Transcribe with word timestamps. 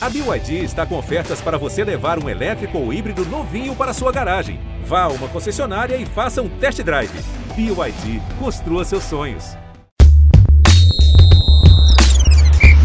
A 0.00 0.08
BYD 0.08 0.62
está 0.62 0.86
com 0.86 0.96
ofertas 0.96 1.40
para 1.40 1.58
você 1.58 1.82
levar 1.82 2.22
um 2.22 2.28
elétrico 2.28 2.78
ou 2.78 2.92
híbrido 2.92 3.24
novinho 3.24 3.74
para 3.74 3.92
sua 3.92 4.12
garagem. 4.12 4.60
Vá 4.84 5.02
a 5.02 5.08
uma 5.08 5.26
concessionária 5.26 5.96
e 5.96 6.06
faça 6.06 6.40
um 6.40 6.48
test 6.48 6.80
drive. 6.84 7.10
BYD, 7.56 8.22
construa 8.38 8.84
seus 8.84 9.02
sonhos. 9.02 9.56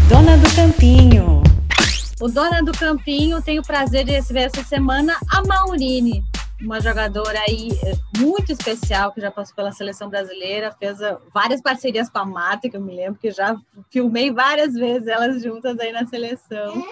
Dona 0.08 0.36
do 0.36 0.56
Campinho. 0.56 1.40
O 2.20 2.26
Dona 2.26 2.64
do 2.64 2.72
Campinho 2.72 3.40
tem 3.40 3.60
o 3.60 3.62
prazer 3.62 4.04
de 4.04 4.10
receber 4.10 4.40
essa 4.40 4.64
semana 4.64 5.16
a 5.30 5.40
Maurine, 5.46 6.24
uma 6.60 6.80
jogadora 6.80 7.38
aí 7.48 7.78
eh, 7.84 7.94
muito 8.18 8.50
especial 8.50 9.12
que 9.12 9.20
já 9.20 9.30
passou 9.30 9.54
pela 9.54 9.70
seleção 9.70 10.08
brasileira, 10.08 10.74
fez 10.80 11.00
eh, 11.00 11.16
várias 11.32 11.60
parcerias 11.60 12.08
com 12.08 12.18
a 12.18 12.24
Mata, 12.24 12.68
que 12.68 12.76
eu 12.76 12.80
me 12.80 12.94
lembro 12.94 13.20
que 13.20 13.30
já 13.30 13.56
filmei 13.90 14.32
várias 14.32 14.74
vezes 14.74 15.06
elas 15.06 15.42
juntas 15.42 15.78
aí 15.78 15.92
na 15.92 16.06
seleção. 16.06 16.84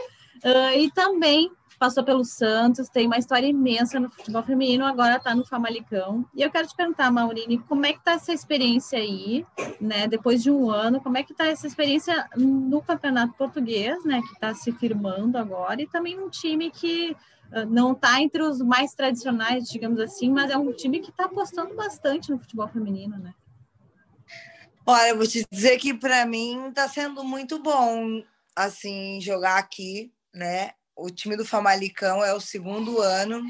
Uh, 0.44 0.76
e 0.76 0.90
também 0.90 1.50
passou 1.82 2.04
pelo 2.04 2.24
Santos, 2.24 2.88
tem 2.88 3.08
uma 3.08 3.18
história 3.18 3.48
imensa 3.48 3.98
no 3.98 4.08
futebol 4.08 4.44
feminino, 4.44 4.84
agora 4.84 5.16
está 5.16 5.34
no 5.34 5.44
Famalicão. 5.44 6.24
E 6.32 6.40
eu 6.40 6.48
quero 6.48 6.68
te 6.68 6.76
perguntar, 6.76 7.10
Maurine, 7.10 7.58
como 7.58 7.84
é 7.84 7.92
que 7.92 7.98
está 7.98 8.12
essa 8.12 8.32
experiência 8.32 9.00
aí, 9.00 9.44
né? 9.80 10.06
Depois 10.06 10.40
de 10.40 10.48
um 10.48 10.70
ano, 10.70 11.00
como 11.00 11.18
é 11.18 11.24
que 11.24 11.32
está 11.32 11.48
essa 11.48 11.66
experiência 11.66 12.28
no 12.36 12.80
Campeonato 12.80 13.34
Português, 13.34 14.04
né? 14.04 14.22
Que 14.22 14.32
está 14.32 14.54
se 14.54 14.70
firmando 14.70 15.36
agora, 15.36 15.82
e 15.82 15.88
também 15.88 16.20
um 16.20 16.28
time 16.28 16.70
que 16.70 17.16
uh, 17.50 17.66
não 17.68 17.90
está 17.90 18.22
entre 18.22 18.42
os 18.42 18.60
mais 18.60 18.94
tradicionais, 18.94 19.68
digamos 19.68 19.98
assim, 19.98 20.30
mas 20.30 20.52
é 20.52 20.56
um 20.56 20.72
time 20.72 21.00
que 21.00 21.10
está 21.10 21.24
apostando 21.24 21.74
bastante 21.74 22.30
no 22.30 22.38
futebol 22.38 22.68
feminino, 22.68 23.18
né? 23.18 23.34
Olha, 24.86 25.08
eu 25.08 25.16
vou 25.16 25.26
te 25.26 25.44
dizer 25.50 25.78
que 25.78 25.92
para 25.92 26.24
mim 26.26 26.68
está 26.68 26.88
sendo 26.88 27.24
muito 27.24 27.60
bom 27.60 28.22
assim 28.54 29.20
jogar 29.20 29.58
aqui 29.58 30.12
né? 30.34 30.72
O 30.96 31.10
time 31.10 31.36
do 31.36 31.44
Famalicão 31.44 32.24
é 32.24 32.34
o 32.34 32.40
segundo 32.40 33.00
ano 33.00 33.42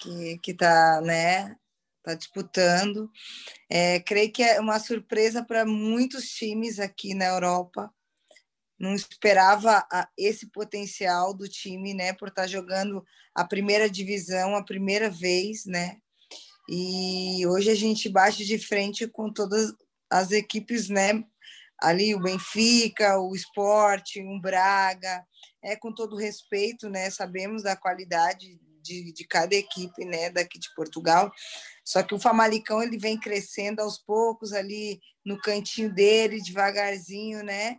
que 0.00 0.38
que 0.38 0.50
está, 0.52 1.00
né? 1.00 1.56
Tá 2.02 2.14
disputando. 2.14 3.10
É, 3.68 4.00
creio 4.00 4.32
que 4.32 4.42
é 4.42 4.60
uma 4.60 4.78
surpresa 4.78 5.44
para 5.44 5.64
muitos 5.66 6.28
times 6.30 6.78
aqui 6.78 7.14
na 7.14 7.26
Europa. 7.26 7.92
Não 8.78 8.94
esperava 8.94 9.86
esse 10.16 10.46
potencial 10.50 11.34
do 11.34 11.48
time, 11.48 11.92
né? 11.94 12.12
Por 12.12 12.28
estar 12.28 12.42
tá 12.42 12.48
jogando 12.48 13.04
a 13.34 13.44
primeira 13.44 13.90
divisão 13.90 14.54
a 14.56 14.64
primeira 14.64 15.10
vez, 15.10 15.64
né? 15.66 15.98
E 16.68 17.46
hoje 17.46 17.70
a 17.70 17.74
gente 17.74 18.08
bate 18.08 18.44
de 18.44 18.58
frente 18.58 19.06
com 19.06 19.32
todas 19.32 19.72
as 20.10 20.30
equipes, 20.30 20.88
né? 20.88 21.24
Ali 21.80 22.14
o 22.14 22.20
Benfica, 22.20 23.18
o 23.18 23.34
Esporte, 23.34 24.20
o 24.20 24.40
Braga, 24.40 25.24
é 25.62 25.76
com 25.76 25.92
todo 25.92 26.16
respeito, 26.16 26.88
né? 26.88 27.10
Sabemos 27.10 27.62
da 27.62 27.76
qualidade 27.76 28.60
de, 28.82 29.12
de 29.12 29.24
cada 29.26 29.54
equipe, 29.54 30.04
né? 30.04 30.30
Daqui 30.30 30.58
de 30.58 30.72
Portugal. 30.74 31.32
Só 31.84 32.02
que 32.02 32.14
o 32.14 32.20
Famalicão 32.20 32.82
ele 32.82 32.98
vem 32.98 33.18
crescendo 33.18 33.80
aos 33.80 33.98
poucos 33.98 34.52
ali 34.52 35.00
no 35.24 35.40
cantinho 35.40 35.92
dele, 35.92 36.42
devagarzinho, 36.42 37.42
né? 37.42 37.78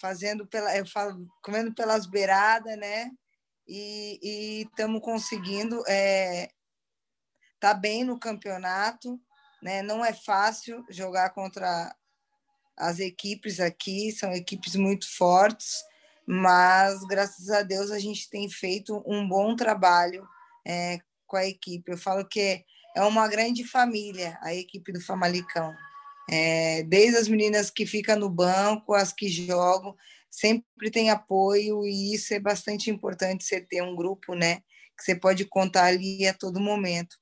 Fazendo 0.00 0.46
pela, 0.46 0.76
eu 0.76 0.86
falo, 0.86 1.26
comendo 1.42 1.72
pelas 1.74 2.06
beiradas, 2.06 2.76
né? 2.78 3.10
E 3.66 4.66
estamos 4.66 5.00
conseguindo 5.00 5.82
é, 5.88 6.50
tá 7.60 7.72
bem 7.72 8.04
no 8.04 8.18
campeonato, 8.18 9.20
né? 9.62 9.82
Não 9.82 10.04
é 10.04 10.12
fácil 10.12 10.84
jogar 10.90 11.30
contra 11.30 11.94
as 12.76 12.98
equipes 12.98 13.60
aqui, 13.60 14.10
são 14.10 14.32
equipes 14.32 14.74
muito 14.74 15.08
fortes 15.16 15.84
mas 16.26 17.00
graças 17.04 17.50
a 17.50 17.62
Deus 17.62 17.90
a 17.90 17.98
gente 17.98 18.28
tem 18.30 18.48
feito 18.48 19.02
um 19.06 19.28
bom 19.28 19.54
trabalho 19.54 20.26
é, 20.66 20.98
com 21.26 21.36
a 21.36 21.46
equipe. 21.46 21.92
Eu 21.92 21.98
falo 21.98 22.26
que 22.26 22.64
é 22.96 23.02
uma 23.02 23.28
grande 23.28 23.64
família 23.64 24.38
a 24.42 24.54
equipe 24.54 24.92
do 24.92 25.00
Famalicão. 25.00 25.74
É, 26.30 26.82
desde 26.84 27.18
as 27.18 27.28
meninas 27.28 27.70
que 27.70 27.84
ficam 27.84 28.16
no 28.16 28.30
banco, 28.30 28.94
as 28.94 29.12
que 29.12 29.28
jogam, 29.28 29.94
sempre 30.30 30.90
tem 30.90 31.10
apoio 31.10 31.84
e 31.86 32.14
isso 32.14 32.34
é 32.34 32.40
bastante 32.40 32.90
importante 32.90 33.44
você 33.44 33.60
ter 33.60 33.82
um 33.82 33.94
grupo, 33.94 34.34
né, 34.34 34.62
que 34.96 35.04
você 35.04 35.14
pode 35.14 35.44
contar 35.44 35.84
ali 35.86 36.26
a 36.26 36.34
todo 36.34 36.60
momento. 36.60 37.16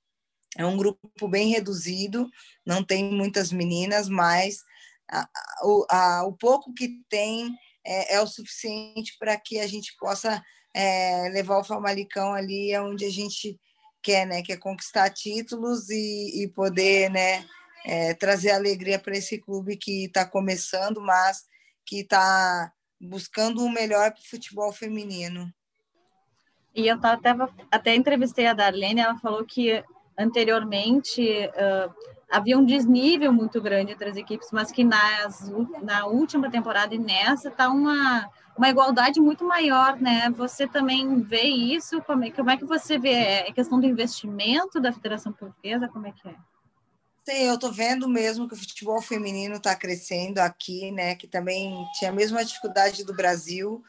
É 0.57 0.65
um 0.65 0.77
grupo 0.77 1.29
bem 1.29 1.49
reduzido, 1.49 2.29
não 2.65 2.85
tem 2.85 3.05
muitas 3.11 3.51
meninas, 3.51 4.09
mas 4.09 4.63
a, 5.11 5.23
a, 5.23 5.87
a, 5.91 6.27
o 6.27 6.33
pouco 6.33 6.73
que 6.75 7.03
tem 7.09 7.51
é, 7.85 8.15
é 8.15 8.21
o 8.21 8.27
suficiente 8.27 9.17
para 9.19 9.37
que 9.37 9.59
a 9.59 9.67
gente 9.67 9.95
possa 9.99 10.43
é, 10.75 11.29
levar 11.33 11.59
o 11.59 11.65
Famalicão 11.65 12.33
ali 12.33 12.77
onde 12.79 13.05
a 13.05 13.11
gente 13.11 13.59
quer, 14.03 14.27
né? 14.27 14.43
Que 14.43 14.53
é 14.53 14.57
conquistar 14.57 15.11
títulos 15.11 15.89
e, 15.91 16.43
e 16.43 16.49
poder, 16.49 17.11
né? 17.11 17.47
É, 17.85 18.15
trazer 18.15 18.53
alegria 18.53 18.99
para 18.99 19.17
esse 19.17 19.39
clube 19.39 19.77
que 19.77 20.05
está 20.05 20.25
começando, 20.25 21.01
mas 21.01 21.45
que 21.85 22.01
está 22.01 22.73
buscando 23.01 23.65
o 23.65 23.71
melhor 23.71 24.13
para 24.13 24.21
o 24.21 24.29
futebol 24.29 24.73
feminino. 24.73 25.53
E 26.75 26.87
eu 26.87 26.99
tava, 27.01 27.45
até, 27.45 27.65
até 27.71 27.95
entrevistei 27.95 28.47
a 28.47 28.55
Darlene, 28.55 29.01
ela 29.01 29.19
falou 29.19 29.45
que 29.45 29.83
anteriormente 30.17 31.21
uh, 31.49 31.93
havia 32.33 32.59
um 32.59 32.65
desnível 32.65 33.33
muito 33.33 33.61
grande 33.61 33.93
entre 33.93 34.09
as 34.09 34.17
equipes, 34.17 34.49
mas 34.51 34.73
que 34.73 34.83
nas, 34.83 35.53
na 35.83 36.07
última 36.07 36.51
temporada 36.51 36.95
e 36.95 36.99
nessa 36.99 37.49
está 37.49 37.69
uma, 37.69 38.29
uma 38.57 38.71
igualdade 38.71 39.21
muito 39.21 39.45
maior, 39.45 40.01
né? 40.01 40.31
Você 40.31 40.67
também 40.67 41.21
vê 41.21 41.43
isso? 41.43 42.01
Como 42.03 42.25
é, 42.25 42.31
como 42.31 42.51
é 42.51 42.57
que 42.57 42.65
você 42.65 42.99
vê? 42.99 43.13
É 43.13 43.53
questão 43.53 43.79
do 43.79 43.87
investimento 43.87 44.81
da 44.81 44.93
Federação 44.93 45.33
Portuguesa? 45.33 45.89
Como 45.89 46.07
é 46.07 46.13
que 46.13 46.27
é? 46.27 46.35
Sim, 47.25 47.45
eu 47.45 47.55
estou 47.55 47.71
vendo 47.71 48.09
mesmo 48.09 48.49
que 48.49 48.55
o 48.55 48.59
futebol 48.59 49.01
feminino 49.01 49.57
está 49.57 49.77
crescendo 49.77 50.39
aqui, 50.39 50.91
né? 50.91 51.15
Que 51.15 51.29
também 51.29 51.87
tinha 51.99 52.11
a 52.11 52.15
mesma 52.15 52.45
dificuldade 52.45 53.05
do 53.05 53.15
Brasil. 53.15 53.85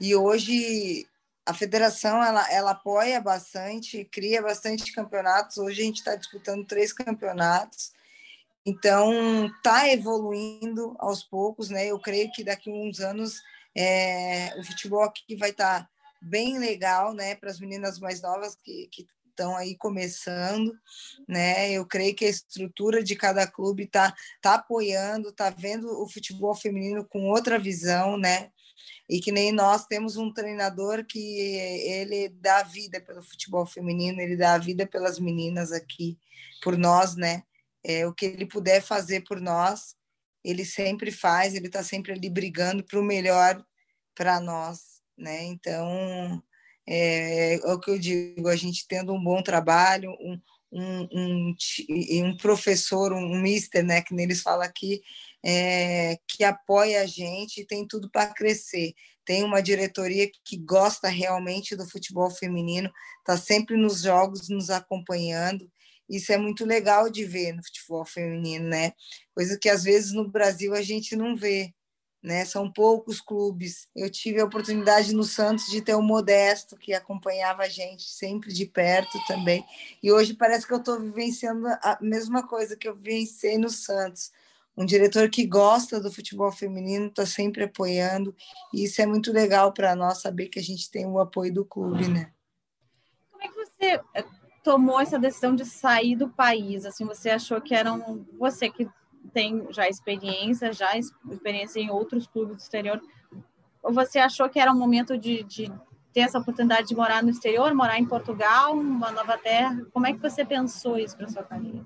E 0.00 0.14
hoje 0.14 1.06
a 1.48 1.54
federação 1.54 2.22
ela, 2.22 2.46
ela 2.52 2.70
apoia 2.72 3.18
bastante, 3.22 4.04
cria 4.04 4.42
bastante 4.42 4.92
campeonatos. 4.92 5.56
Hoje 5.56 5.80
a 5.80 5.84
gente 5.84 5.96
está 5.96 6.14
disputando 6.14 6.66
três 6.66 6.92
campeonatos, 6.92 7.90
então 8.66 9.46
está 9.46 9.88
evoluindo 9.88 10.94
aos 10.98 11.22
poucos, 11.22 11.70
né? 11.70 11.86
Eu 11.86 11.98
creio 11.98 12.30
que 12.32 12.44
daqui 12.44 12.70
a 12.70 12.74
uns 12.74 13.00
anos 13.00 13.40
é, 13.74 14.54
o 14.58 14.62
futebol 14.62 15.02
aqui 15.02 15.36
vai 15.36 15.48
estar 15.48 15.84
tá 15.84 15.90
bem 16.20 16.58
legal, 16.58 17.14
né? 17.14 17.34
Para 17.34 17.48
as 17.48 17.58
meninas 17.58 17.98
mais 17.98 18.20
novas 18.20 18.54
que, 18.54 18.90
estão 19.30 19.56
aí 19.56 19.74
começando, 19.76 20.76
né? 21.26 21.70
Eu 21.70 21.86
creio 21.86 22.14
que 22.14 22.26
a 22.26 22.28
estrutura 22.28 23.02
de 23.02 23.16
cada 23.16 23.46
clube 23.46 23.84
está 23.84 24.14
tá 24.42 24.56
apoiando, 24.56 25.30
está 25.30 25.48
vendo 25.48 25.88
o 26.02 26.06
futebol 26.06 26.54
feminino 26.54 27.06
com 27.06 27.30
outra 27.30 27.58
visão, 27.58 28.18
né? 28.18 28.50
E 29.08 29.20
que 29.20 29.32
nem 29.32 29.52
nós 29.52 29.86
temos 29.86 30.16
um 30.16 30.32
treinador 30.32 31.04
que 31.04 31.18
ele 31.18 32.28
dá 32.28 32.62
vida 32.62 33.00
pelo 33.00 33.22
futebol 33.22 33.66
feminino, 33.66 34.20
ele 34.20 34.36
dá 34.36 34.58
vida 34.58 34.86
pelas 34.86 35.18
meninas 35.18 35.72
aqui, 35.72 36.18
por 36.62 36.76
nós, 36.76 37.16
né? 37.16 37.42
É, 37.84 38.06
o 38.06 38.12
que 38.12 38.26
ele 38.26 38.46
puder 38.46 38.82
fazer 38.82 39.22
por 39.22 39.40
nós, 39.40 39.94
ele 40.44 40.64
sempre 40.64 41.10
faz, 41.10 41.54
ele 41.54 41.66
está 41.66 41.82
sempre 41.82 42.12
ali 42.12 42.28
brigando 42.28 42.84
para 42.84 42.98
o 42.98 43.04
melhor 43.04 43.64
para 44.14 44.40
nós, 44.40 45.00
né? 45.16 45.44
Então, 45.44 46.42
é, 46.86 47.54
é, 47.54 47.72
o 47.72 47.78
que 47.78 47.90
eu 47.90 47.98
digo, 47.98 48.48
a 48.48 48.56
gente 48.56 48.86
tendo 48.88 49.12
um 49.12 49.22
bom 49.22 49.42
trabalho, 49.42 50.10
um, 50.20 50.40
um, 50.72 51.08
um, 51.12 51.54
um 52.24 52.36
professor, 52.36 53.12
um 53.12 53.40
mister, 53.40 53.84
né, 53.84 54.00
que 54.00 54.14
neles 54.14 54.42
fala 54.42 54.64
aqui, 54.64 55.02
é, 55.44 56.18
que 56.26 56.44
apoia 56.44 57.02
a 57.02 57.06
gente 57.06 57.60
e 57.60 57.66
tem 57.66 57.86
tudo 57.86 58.10
para 58.10 58.32
crescer. 58.32 58.94
Tem 59.24 59.44
uma 59.44 59.62
diretoria 59.62 60.30
que 60.44 60.56
gosta 60.56 61.08
realmente 61.08 61.76
do 61.76 61.88
futebol 61.88 62.30
feminino, 62.30 62.90
está 63.18 63.36
sempre 63.36 63.76
nos 63.76 64.02
jogos 64.02 64.48
nos 64.48 64.70
acompanhando. 64.70 65.70
Isso 66.08 66.32
é 66.32 66.38
muito 66.38 66.64
legal 66.64 67.10
de 67.10 67.24
ver 67.24 67.52
no 67.52 67.62
futebol 67.62 68.04
feminino, 68.04 68.66
né? 68.68 68.92
Coisa 69.34 69.58
que 69.58 69.68
às 69.68 69.84
vezes 69.84 70.12
no 70.12 70.26
Brasil 70.26 70.74
a 70.74 70.80
gente 70.80 71.14
não 71.14 71.36
vê, 71.36 71.74
né? 72.22 72.46
São 72.46 72.72
poucos 72.72 73.20
clubes. 73.20 73.86
Eu 73.94 74.10
tive 74.10 74.40
a 74.40 74.46
oportunidade 74.46 75.14
no 75.14 75.24
Santos 75.24 75.66
de 75.66 75.82
ter 75.82 75.94
o 75.94 76.02
Modesto, 76.02 76.78
que 76.78 76.94
acompanhava 76.94 77.64
a 77.64 77.68
gente 77.68 78.04
sempre 78.04 78.50
de 78.50 78.64
perto 78.64 79.18
também. 79.26 79.62
E 80.02 80.10
hoje 80.10 80.32
parece 80.32 80.66
que 80.66 80.72
eu 80.72 80.78
estou 80.78 80.98
vivenciando 80.98 81.66
a 81.68 81.98
mesma 82.00 82.46
coisa 82.48 82.76
que 82.76 82.88
eu 82.88 82.96
vivenciei 82.96 83.58
no 83.58 83.68
Santos 83.68 84.30
um 84.78 84.86
diretor 84.86 85.28
que 85.28 85.44
gosta 85.44 86.00
do 86.00 86.10
futebol 86.10 86.52
feminino, 86.52 87.08
está 87.08 87.26
sempre 87.26 87.64
apoiando, 87.64 88.32
e 88.72 88.84
isso 88.84 89.02
é 89.02 89.06
muito 89.06 89.32
legal 89.32 89.72
para 89.72 89.96
nós 89.96 90.20
saber 90.20 90.46
que 90.46 90.60
a 90.60 90.62
gente 90.62 90.88
tem 90.88 91.04
o 91.04 91.18
apoio 91.18 91.52
do 91.52 91.64
clube, 91.64 92.06
né? 92.06 92.30
Como 93.32 93.42
é 93.42 93.48
que 93.48 93.54
você 93.56 94.00
eh, 94.14 94.24
tomou 94.62 95.00
essa 95.00 95.18
decisão 95.18 95.52
de 95.52 95.64
sair 95.64 96.14
do 96.14 96.28
país? 96.28 96.86
Assim, 96.86 97.04
você 97.04 97.28
achou 97.30 97.60
que 97.60 97.74
era 97.74 97.92
um, 97.92 98.24
você 98.38 98.70
que 98.70 98.88
tem 99.32 99.66
já 99.70 99.88
experiência, 99.88 100.72
já 100.72 100.96
experiência 100.96 101.80
em 101.80 101.90
outros 101.90 102.28
clubes 102.28 102.58
do 102.58 102.60
exterior, 102.60 103.02
você 103.82 104.20
achou 104.20 104.48
que 104.48 104.60
era 104.60 104.70
um 104.70 104.78
momento 104.78 105.18
de, 105.18 105.42
de 105.42 105.72
ter 106.12 106.20
essa 106.20 106.38
oportunidade 106.38 106.86
de 106.86 106.94
morar 106.94 107.20
no 107.20 107.30
exterior, 107.30 107.74
morar 107.74 107.98
em 107.98 108.06
Portugal, 108.06 108.74
uma 108.74 109.10
nova 109.10 109.36
terra? 109.36 109.84
Como 109.92 110.06
é 110.06 110.12
que 110.12 110.20
você 110.20 110.44
pensou 110.44 110.96
isso 110.96 111.16
para 111.16 111.28
sua 111.28 111.42
carreira? 111.42 111.84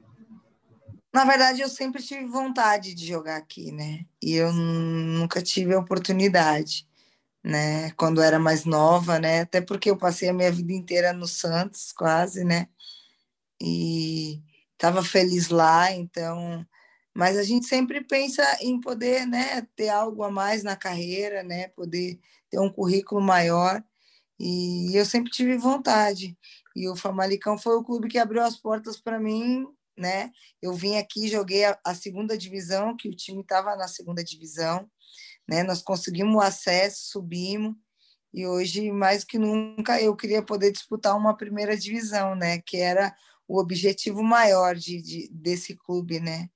Na 1.12 1.24
verdade, 1.26 1.60
eu 1.60 1.68
sempre 1.68 2.02
tive 2.02 2.24
vontade 2.26 2.94
de 2.94 3.06
jogar 3.06 3.36
aqui, 3.36 3.70
né? 3.70 4.06
E 4.22 4.34
eu 4.34 4.50
nunca 4.52 5.42
tive 5.42 5.74
a 5.74 5.78
oportunidade, 5.78 6.88
né? 7.44 7.92
Quando 7.92 8.22
era 8.22 8.38
mais 8.38 8.64
nova, 8.64 9.18
né? 9.18 9.42
Até 9.42 9.60
porque 9.60 9.90
eu 9.90 9.96
passei 9.98 10.28
a 10.30 10.32
minha 10.34 10.52
vida 10.52 10.72
inteira 10.72 11.12
no 11.12 11.26
Santos, 11.28 11.92
quase, 11.92 12.44
né? 12.44 12.68
E 13.60 14.42
estava 14.74 15.02
feliz 15.04 15.48
lá, 15.50 15.92
então. 15.92 16.66
Mas 17.14 17.38
a 17.38 17.44
gente 17.44 17.66
sempre 17.66 18.02
pensa 18.04 18.42
em 18.62 18.80
poder, 18.80 19.26
né? 19.26 19.62
Ter 19.76 19.90
algo 19.90 20.22
a 20.24 20.30
mais 20.30 20.62
na 20.64 20.76
carreira, 20.76 21.42
né? 21.42 21.68
Poder 21.68 22.20
ter 22.50 22.60
um 22.60 22.70
currículo 22.72 23.20
maior. 23.20 23.82
E 24.40 24.96
eu 24.96 25.06
sempre 25.06 25.30
tive 25.32 25.56
vontade. 25.58 26.36
E 26.76 26.88
o 26.88 26.96
Famalicão 26.96 27.58
foi 27.58 27.76
o 27.76 27.84
clube 27.84 28.08
que 28.08 28.18
abriu 28.18 28.42
as 28.42 28.56
portas 28.56 28.98
para 29.00 29.20
mim, 29.20 29.66
né? 29.96 30.30
Eu 30.60 30.74
vim 30.74 30.96
aqui, 30.96 31.28
joguei 31.28 31.64
a, 31.64 31.78
a 31.84 31.94
segunda 31.94 32.36
divisão, 32.36 32.96
que 32.96 33.08
o 33.08 33.16
time 33.16 33.42
estava 33.42 33.76
na 33.76 33.88
segunda 33.88 34.22
divisão, 34.24 34.88
né? 35.48 35.62
Nós 35.62 35.82
conseguimos 35.82 36.34
o 36.34 36.40
acesso, 36.40 37.10
subimos. 37.10 37.74
E 38.32 38.46
hoje, 38.46 38.90
mais 38.90 39.24
que 39.24 39.38
nunca, 39.38 40.00
eu 40.00 40.16
queria 40.16 40.42
poder 40.42 40.72
disputar 40.72 41.16
uma 41.16 41.36
primeira 41.36 41.76
divisão, 41.76 42.34
né? 42.34 42.60
Que 42.62 42.78
era 42.78 43.14
o 43.46 43.60
objetivo 43.60 44.22
maior 44.22 44.74
de, 44.74 45.02
de 45.02 45.28
desse 45.32 45.76
clube, 45.76 46.20
né? 46.20 46.48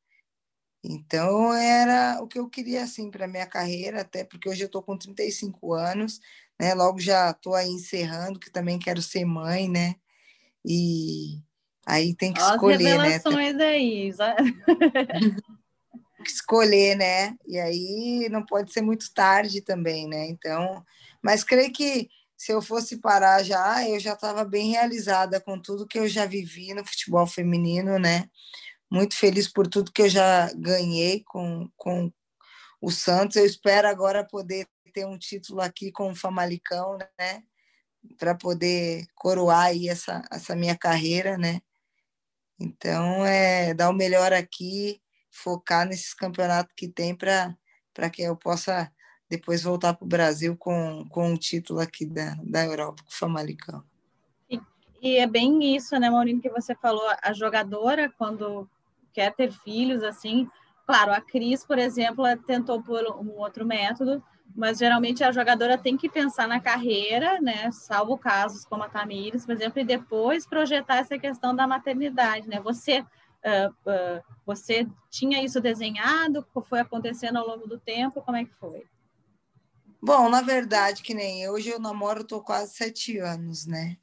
Então, 0.83 1.53
era 1.53 2.23
o 2.23 2.29
que 2.29 2.38
eu 2.38 2.49
queria, 2.49 2.85
assim, 2.85 3.11
para 3.11 3.27
minha 3.27 3.47
carreira, 3.47 4.03
até 4.03 4.25
porque 4.25 4.49
hoje 4.49 4.62
eu 4.62 4.67
estou 4.67 4.83
com 4.83 4.97
35 4.97 5.75
anos, 5.75 6.21
né? 6.61 6.75
Logo 6.75 7.00
já 7.00 7.31
estou 7.31 7.55
aí 7.55 7.69
encerrando, 7.69 8.38
que 8.38 8.50
também 8.50 8.79
quero 8.79 9.03
ser 9.03 9.25
mãe, 9.25 9.69
né? 9.69 9.97
E 10.65 11.43
aí 11.87 12.15
tem 12.15 12.33
que 12.33 12.41
escolher, 12.41 12.99
né? 12.99 13.19
aí. 13.65 14.37
escolher, 16.27 16.97
né? 16.97 17.37
E 17.47 17.59
aí 17.59 18.29
não 18.31 18.44
pode 18.44 18.73
ser 18.73 18.83
muito 18.83 19.12
tarde 19.15 19.61
também, 19.61 20.09
né? 20.09 20.27
Então, 20.27 20.85
mas 21.23 21.44
creio 21.44 21.73
que 21.73 22.09
se 22.37 22.53
eu 22.53 22.61
fosse 22.61 22.99
parar 22.99 23.43
já, 23.43 23.88
eu 23.88 23.99
já 23.99 24.12
estava 24.12 24.44
bem 24.44 24.71
realizada 24.71 25.41
com 25.41 25.61
tudo 25.61 25.87
que 25.87 25.99
eu 25.99 26.06
já 26.06 26.27
vivi 26.27 26.75
no 26.75 26.85
futebol 26.85 27.27
feminino, 27.27 27.99
né? 27.99 28.29
Muito 28.91 29.17
feliz 29.17 29.49
por 29.50 29.67
tudo 29.67 29.93
que 29.93 30.03
eu 30.03 30.09
já 30.09 30.53
ganhei 30.55 31.23
com, 31.25 31.69
com 31.77 32.12
o 32.81 32.91
Santos. 32.91 33.37
Eu 33.37 33.47
espero 33.47 33.88
agora 33.88 34.25
poder 34.25 34.67
ter 34.93 35.06
um 35.06 35.19
título 35.19 35.61
aqui 35.61 35.91
com 35.91 36.11
o 36.11 36.15
Famalicão, 36.15 36.99
né? 37.19 37.43
Para 38.19 38.35
poder 38.35 39.06
coroar 39.15 39.67
aí 39.67 39.88
essa, 39.88 40.23
essa 40.31 40.55
minha 40.55 40.77
carreira, 40.77 41.38
né? 41.38 41.61
Então, 42.58 43.25
é 43.25 43.75
dar 43.75 43.91
o 43.91 43.94
melhor 43.94 44.32
aqui, 44.32 45.00
focar 45.31 45.87
nesses 45.87 46.14
campeonatos 46.14 46.75
que 46.76 46.88
tem 46.88 47.14
para 47.14 48.11
que 48.11 48.23
eu 48.23 48.37
possa 48.37 48.91
depois 49.29 49.62
voltar 49.62 49.94
para 49.94 50.05
o 50.05 50.08
Brasil 50.08 50.56
com, 50.56 51.05
com 51.08 51.31
um 51.31 51.37
título 51.37 51.81
aqui 51.81 52.06
da, 52.06 52.37
da 52.43 52.64
Europa, 52.64 53.03
com 53.03 53.11
o 53.11 53.14
Famalicão. 53.14 53.82
E, 54.49 54.61
e 55.03 55.17
é 55.17 55.26
bem 55.26 55.75
isso, 55.75 55.99
né, 55.99 56.08
Maurinho, 56.08 56.41
que 56.41 56.49
você 56.49 56.75
falou, 56.75 57.06
a 57.23 57.32
jogadora, 57.32 58.12
quando 58.17 58.69
quer 59.12 59.35
ter 59.35 59.52
filhos, 59.52 60.02
assim, 60.02 60.49
claro, 60.87 61.12
a 61.12 61.20
Cris, 61.20 61.64
por 61.64 61.79
exemplo, 61.79 62.25
tentou 62.47 62.82
por 62.82 63.05
um 63.20 63.38
outro 63.38 63.67
método, 63.67 64.23
mas 64.56 64.79
geralmente 64.79 65.23
a 65.23 65.31
jogadora 65.31 65.76
tem 65.76 65.97
que 65.97 66.08
pensar 66.08 66.49
na 66.49 66.58
carreira, 66.58 67.41
né? 67.41 67.70
Salvo 67.70 68.17
casos 68.17 68.64
como 68.64 68.82
a 68.82 68.88
Tamires, 68.88 69.44
por 69.44 69.55
exemplo, 69.55 69.81
e 69.81 69.85
depois 69.85 70.47
projetar 70.47 70.97
essa 70.97 71.19
questão 71.19 71.55
da 71.55 71.67
maternidade, 71.67 72.49
né? 72.49 72.58
Você 72.61 73.00
uh, 73.00 73.70
uh, 73.70 74.23
você 74.47 74.87
tinha 75.11 75.44
isso 75.44 75.61
desenhado? 75.61 76.47
Foi 76.69 76.81
acontecendo 76.81 77.37
ao 77.37 77.47
longo 77.47 77.69
do 77.69 77.79
tempo? 77.79 78.23
Como 78.23 78.37
é 78.37 78.44
que 78.44 78.55
foi? 78.55 78.85
Bom, 80.03 80.29
na 80.29 80.41
verdade, 80.41 81.02
que 81.02 81.14
nem 81.14 81.49
hoje 81.50 81.69
eu 81.69 81.79
namoro, 81.79 82.25
tô 82.25 82.41
quase 82.41 82.75
sete 82.75 83.19
anos, 83.19 83.67
né? 83.67 83.97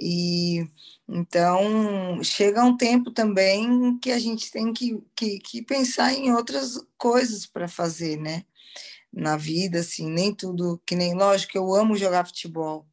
E 0.00 0.66
então 1.08 2.22
chega 2.22 2.64
um 2.64 2.76
tempo 2.76 3.10
também 3.10 3.98
que 3.98 4.12
a 4.12 4.18
gente 4.18 4.50
tem 4.50 4.72
que, 4.72 5.02
que, 5.14 5.38
que 5.38 5.62
pensar 5.62 6.12
em 6.12 6.32
outras 6.32 6.84
coisas 6.96 7.46
para 7.46 7.68
fazer, 7.68 8.16
né? 8.16 8.44
Na 9.12 9.36
vida, 9.36 9.80
assim, 9.80 10.10
nem 10.10 10.34
tudo, 10.34 10.80
que 10.86 10.94
nem, 10.96 11.14
lógico, 11.14 11.56
eu 11.56 11.74
amo 11.74 11.96
jogar 11.96 12.26
futebol. 12.26 12.86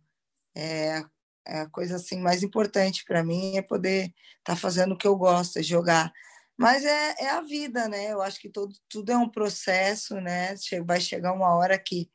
É, 0.56 1.04
é 1.46 1.62
a 1.62 1.70
coisa 1.70 1.98
assim 1.98 2.20
mais 2.20 2.44
importante 2.44 3.04
para 3.06 3.24
mim 3.24 3.58
é 3.58 3.62
poder 3.62 4.06
estar 4.40 4.54
tá 4.54 4.56
fazendo 4.56 4.94
o 4.94 4.98
que 4.98 5.08
eu 5.08 5.16
gosto, 5.16 5.60
é 5.60 5.64
jogar. 5.64 6.12
Mas 6.58 6.86
é, 6.86 7.16
é 7.20 7.30
a 7.32 7.42
vida, 7.42 7.88
né? 7.90 8.14
Eu 8.14 8.22
acho 8.22 8.40
que 8.40 8.50
todo, 8.50 8.74
tudo 8.90 9.12
é 9.12 9.18
um 9.18 9.30
processo, 9.30 10.16
né? 10.22 10.56
Vai 10.86 11.02
chegar 11.02 11.34
uma 11.34 11.54
hora 11.56 11.78
que, 11.78 12.10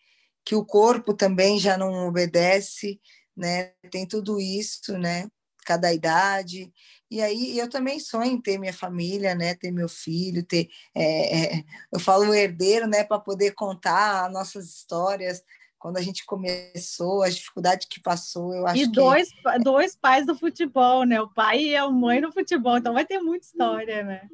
que 0.45 0.55
o 0.55 0.65
corpo 0.65 1.15
também 1.15 1.59
já 1.59 1.77
não 1.77 2.09
obedece, 2.09 3.01
né? 3.37 3.73
Tem 3.91 4.07
tudo 4.07 4.41
isso, 4.41 4.97
né? 4.99 5.29
Cada 5.65 5.93
idade. 5.93 6.73
E 7.11 7.21
aí 7.21 7.59
eu 7.59 7.69
também 7.69 7.99
sonho 7.99 8.33
em 8.33 8.41
ter 8.41 8.59
minha 8.59 8.73
família, 8.73 9.35
né? 9.35 9.55
Ter 9.55 9.71
meu 9.71 9.89
filho, 9.89 10.45
ter 10.45 10.69
é, 10.95 11.59
é, 11.59 11.65
eu 11.93 11.99
falo 11.99 12.33
herdeiro, 12.33 12.87
né? 12.87 13.05
Para 13.05 13.19
poder 13.19 13.53
contar 13.53 14.27
as 14.27 14.33
nossas 14.33 14.67
histórias 14.67 15.43
quando 15.81 15.97
a 15.97 16.03
gente 16.03 16.27
começou, 16.27 17.23
as 17.23 17.35
dificuldades 17.35 17.89
que 17.89 18.03
passou, 18.03 18.55
eu 18.55 18.67
acho 18.67 18.83
e 18.83 18.87
dois, 18.87 19.31
que... 19.31 19.59
dois 19.61 19.97
pais 19.97 20.27
do 20.27 20.37
futebol, 20.37 21.05
né? 21.05 21.19
O 21.23 21.29
pai 21.29 21.59
e 21.59 21.75
a 21.75 21.89
mãe 21.89 22.21
no 22.21 22.31
futebol, 22.31 22.77
então 22.77 22.93
vai 22.93 23.07
ter 23.07 23.19
muita 23.19 23.47
história, 23.47 24.05
né? 24.05 24.29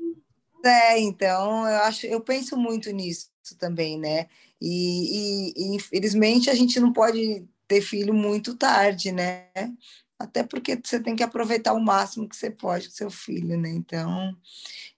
É, 0.65 0.99
então 0.99 1.65
eu 1.69 1.83
acho, 1.83 2.05
eu 2.07 2.21
penso 2.21 2.57
muito 2.57 2.91
nisso 2.91 3.31
também, 3.61 3.97
né? 3.97 4.27
E, 4.61 5.53
e, 5.53 5.53
e 5.57 5.77
infelizmente 5.77 6.51
a 6.51 6.55
gente 6.55 6.81
não 6.81 6.93
pode 6.93 7.47
ter 7.69 7.81
filho 7.81 8.13
muito 8.13 8.57
tarde, 8.57 9.13
né? 9.13 9.47
Até 10.19 10.43
porque 10.43 10.81
você 10.83 11.01
tem 11.01 11.15
que 11.15 11.23
aproveitar 11.23 11.75
o 11.75 11.81
máximo 11.81 12.29
que 12.29 12.37
você 12.37 12.51
pode 12.51 12.89
com 12.89 12.95
seu 12.95 13.11
filho, 13.11 13.59
né? 13.59 13.71
Então, 13.71 14.37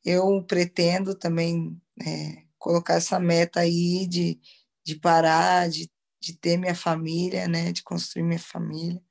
eu 0.05 0.43
pretendo 0.45 1.15
também 1.15 1.81
é, 2.01 2.43
colocar 2.59 2.95
essa 2.95 3.19
meta 3.19 3.61
aí 3.61 4.07
de, 4.07 4.41
de 4.85 4.95
parar, 4.97 5.69
de, 5.69 5.91
de 6.21 6.35
ter 6.35 6.57
minha 6.57 6.75
família, 6.75 7.49
né? 7.49 7.73
De 7.73 7.83
construir 7.83 8.23
minha 8.23 8.39
família. 8.39 9.03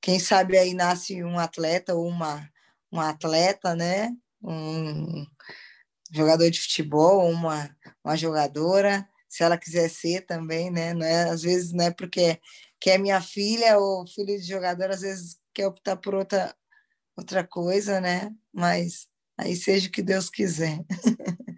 Quem 0.00 0.20
sabe 0.20 0.56
aí 0.56 0.74
nasce 0.74 1.22
um 1.24 1.38
atleta 1.38 1.94
ou 1.94 2.06
uma, 2.06 2.48
uma 2.90 3.10
atleta, 3.10 3.74
né? 3.74 4.14
Um 4.42 5.26
jogador 6.12 6.48
de 6.50 6.60
futebol, 6.60 7.28
uma, 7.28 7.74
uma 8.04 8.16
jogadora, 8.16 9.08
se 9.28 9.42
ela 9.42 9.58
quiser 9.58 9.90
ser 9.90 10.22
também, 10.22 10.70
né? 10.70 10.94
Não 10.94 11.04
é, 11.04 11.30
às 11.30 11.42
vezes 11.42 11.72
não 11.72 11.84
é 11.84 11.90
porque 11.90 12.40
que 12.86 12.90
é 12.90 12.98
minha 12.98 13.20
filha 13.20 13.80
ou 13.80 14.06
filho 14.06 14.38
de 14.38 14.44
jogador, 14.44 14.90
às 14.90 15.00
vezes 15.00 15.40
quer 15.52 15.66
optar 15.66 15.96
por 15.96 16.14
outra, 16.14 16.54
outra 17.16 17.42
coisa, 17.44 18.00
né? 18.00 18.32
Mas 18.54 19.08
aí 19.36 19.56
seja 19.56 19.88
o 19.88 19.90
que 19.90 20.00
Deus 20.00 20.30
quiser. 20.30 20.78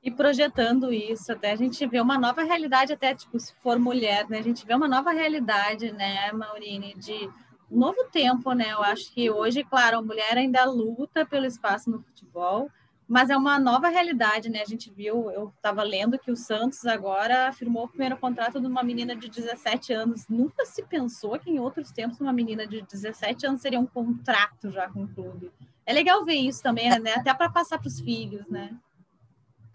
E 0.00 0.12
projetando 0.12 0.92
isso, 0.92 1.32
até 1.32 1.50
a 1.50 1.56
gente 1.56 1.84
vê 1.86 2.00
uma 2.00 2.16
nova 2.16 2.42
realidade, 2.44 2.92
até 2.92 3.14
tipo, 3.14 3.38
se 3.38 3.52
for 3.62 3.78
mulher, 3.78 4.26
né? 4.30 4.38
A 4.38 4.42
gente 4.42 4.64
vê 4.64 4.72
uma 4.72 4.88
nova 4.88 5.10
realidade, 5.10 5.92
né, 5.92 6.32
Maurine, 6.32 6.94
de 6.94 7.28
novo 7.68 8.04
tempo, 8.04 8.52
né? 8.52 8.72
Eu 8.72 8.82
acho 8.82 9.12
que 9.12 9.28
hoje, 9.28 9.64
claro, 9.64 9.98
a 9.98 10.02
mulher 10.02 10.38
ainda 10.38 10.64
luta 10.64 11.26
pelo 11.26 11.44
espaço 11.44 11.90
no 11.90 12.00
futebol, 12.00 12.70
mas 13.08 13.30
é 13.30 13.36
uma 13.36 13.58
nova 13.58 13.88
realidade, 13.88 14.50
né? 14.50 14.60
A 14.60 14.66
gente 14.66 14.90
viu, 14.90 15.30
eu 15.30 15.50
estava 15.56 15.82
lendo 15.82 16.18
que 16.18 16.30
o 16.30 16.36
Santos 16.36 16.84
agora 16.84 17.50
firmou 17.52 17.84
o 17.84 17.88
primeiro 17.88 18.18
contrato 18.18 18.60
de 18.60 18.66
uma 18.66 18.82
menina 18.82 19.16
de 19.16 19.30
17 19.30 19.94
anos. 19.94 20.28
Nunca 20.28 20.66
se 20.66 20.82
pensou 20.82 21.38
que 21.38 21.50
em 21.50 21.58
outros 21.58 21.90
tempos 21.90 22.20
uma 22.20 22.34
menina 22.34 22.66
de 22.66 22.82
17 22.82 23.46
anos 23.46 23.62
seria 23.62 23.80
um 23.80 23.86
contrato 23.86 24.70
já 24.70 24.90
com 24.90 25.04
o 25.04 25.08
clube. 25.08 25.50
É 25.86 25.92
legal 25.94 26.22
ver 26.22 26.34
isso 26.34 26.62
também, 26.62 26.90
né? 27.00 27.14
Até 27.14 27.32
para 27.32 27.48
passar 27.48 27.78
para 27.78 27.88
os 27.88 27.98
filhos, 27.98 28.46
né? 28.46 28.76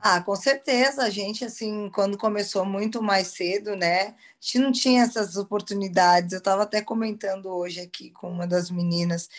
Ah, 0.06 0.22
com 0.22 0.36
certeza, 0.36 1.02
a 1.04 1.10
gente, 1.10 1.46
assim, 1.46 1.90
quando 1.94 2.18
começou 2.18 2.66
muito 2.66 3.02
mais 3.02 3.28
cedo, 3.28 3.74
né, 3.74 4.08
a 4.10 4.16
gente 4.42 4.60
não 4.60 4.70
tinha 4.74 5.02
essas 5.04 5.38
oportunidades. 5.38 6.34
Eu 6.34 6.40
estava 6.40 6.64
até 6.64 6.82
comentando 6.82 7.46
hoje 7.46 7.80
aqui 7.80 8.10
com 8.12 8.30
uma 8.30 8.46
das 8.46 8.70
meninas 8.70 9.30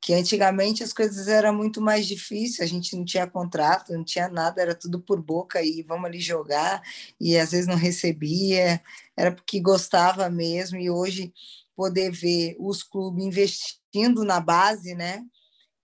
que 0.00 0.14
antigamente 0.14 0.82
as 0.82 0.92
coisas 0.94 1.28
eram 1.28 1.52
muito 1.54 1.78
mais 1.80 2.06
difíceis, 2.06 2.60
a 2.60 2.66
gente 2.72 2.96
não 2.96 3.04
tinha 3.04 3.26
contrato, 3.26 3.92
não 3.92 4.02
tinha 4.04 4.28
nada, 4.28 4.62
era 4.62 4.74
tudo 4.74 4.98
por 5.00 5.20
boca 5.20 5.62
e 5.62 5.82
vamos 5.82 6.06
ali 6.06 6.20
jogar, 6.20 6.82
e 7.20 7.36
às 7.38 7.50
vezes 7.52 7.66
não 7.66 7.76
recebia, 7.76 8.80
era 9.16 9.30
porque 9.32 9.60
gostava 9.60 10.28
mesmo, 10.30 10.78
e 10.78 10.90
hoje 10.90 11.32
poder 11.76 12.10
ver 12.10 12.56
os 12.60 12.82
clubes 12.82 13.24
investindo 13.24 14.24
na 14.24 14.40
base, 14.40 14.94
né, 14.94 15.22